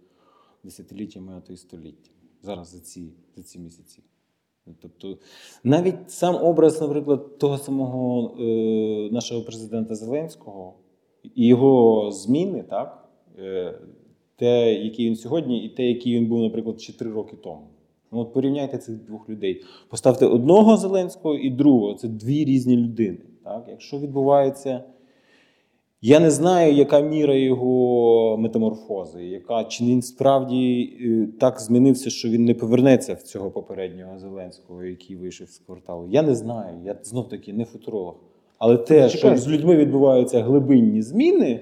[0.63, 2.17] десятиліттями, а то й століттями.
[2.41, 4.03] Зараз за ці, за ці місяці.
[4.81, 5.17] Тобто
[5.63, 10.73] навіть сам образ, наприклад, того самого е, нашого президента Зеленського
[11.35, 13.09] і його зміни, так,
[13.39, 13.79] е,
[14.35, 17.67] те, який він сьогодні, і те, який він був, наприклад, 4 роки тому.
[18.13, 19.63] Ну, от Порівняйте цих двох людей.
[19.89, 21.93] Поставте одного Зеленського і другого.
[21.93, 23.17] Це дві різні людини.
[23.43, 23.65] Так?
[23.69, 24.83] Якщо відбувається.
[26.05, 32.29] Я не знаю, яка міра його метаморфози, яка чи він справді е, так змінився, що
[32.29, 36.07] він не повернеться в цього попереднього Зеленського, який вийшов з кварталу.
[36.07, 36.77] Я не знаю.
[36.85, 38.15] Я знов таки не футуролог.
[38.57, 41.59] Але те, що з людьми відбуваються глибинні зміни,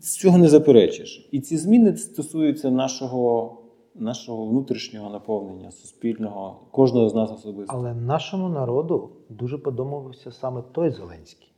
[0.00, 1.28] з цього не заперечиш.
[1.32, 3.57] І ці зміни стосуються нашого
[3.98, 7.76] нашого внутрішнього наповнення, суспільного, кожного з нас особисто.
[7.76, 11.52] Але нашому народу дуже подобався саме той Зеленський.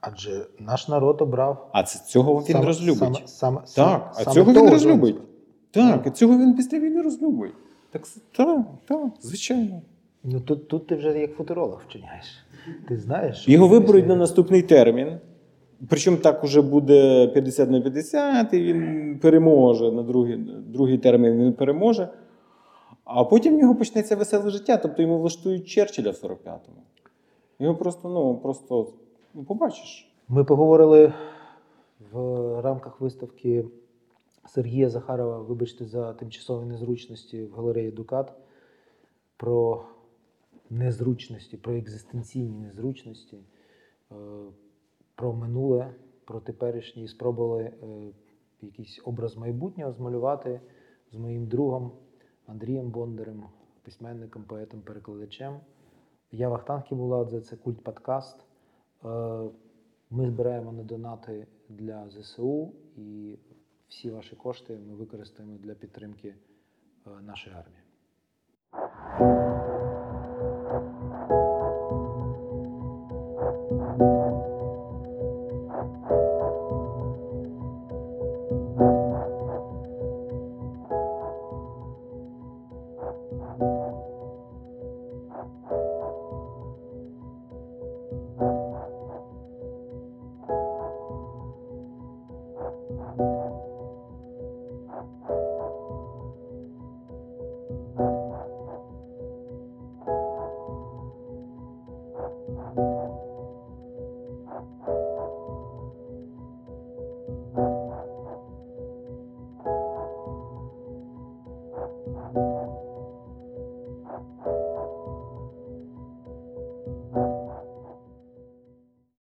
[0.00, 1.70] Адже наш народ обрав.
[1.72, 3.22] А це цього він саме, розлюбить.
[3.26, 5.16] Саме, саме, так, а цього він розлюбить.
[5.70, 7.52] Так, і цього він після війни розлюбить.
[7.90, 8.02] Так,
[8.36, 9.82] так, так, звичайно.
[10.24, 12.26] Ну тут тут ти вже як футуролог вчиняєш.
[12.88, 13.48] Ти знаєш.
[13.48, 15.18] Його виберуть на наступний термін.
[15.88, 21.52] Причому так уже буде 50 на 50, і він переможе на другий другий термін він
[21.52, 22.08] переможе.
[23.04, 24.76] А потім в нього почнеться веселе життя.
[24.76, 26.82] Тобто йому влаштують Черчилля в 45-му.
[27.58, 28.92] Його просто, ну, просто
[29.34, 30.12] ну, побачиш.
[30.28, 31.12] Ми поговорили
[32.12, 33.64] в рамках виставки
[34.46, 38.32] Сергія Захарова, вибачте, за тимчасові незручності в галереї Дукат.
[39.36, 39.84] Про
[40.70, 43.36] незручності, про екзистенційні незручності.
[45.18, 45.94] Про минуле,
[46.24, 48.12] про теперішнє і спробували е,
[48.60, 50.60] якийсь образ майбутнього змалювати
[51.12, 51.92] з моїм другом
[52.46, 53.44] Андрієм Бондарем,
[53.82, 55.60] письменником, поетом, перекладачем.
[56.32, 58.36] Я Вахтанг Кібуладзе, це культ подкаст.
[59.04, 59.08] Е,
[60.10, 63.38] ми збираємо на донати для ЗСУ і
[63.88, 66.34] всі ваші кошти ми використаємо для підтримки
[67.06, 67.82] е, нашої армії.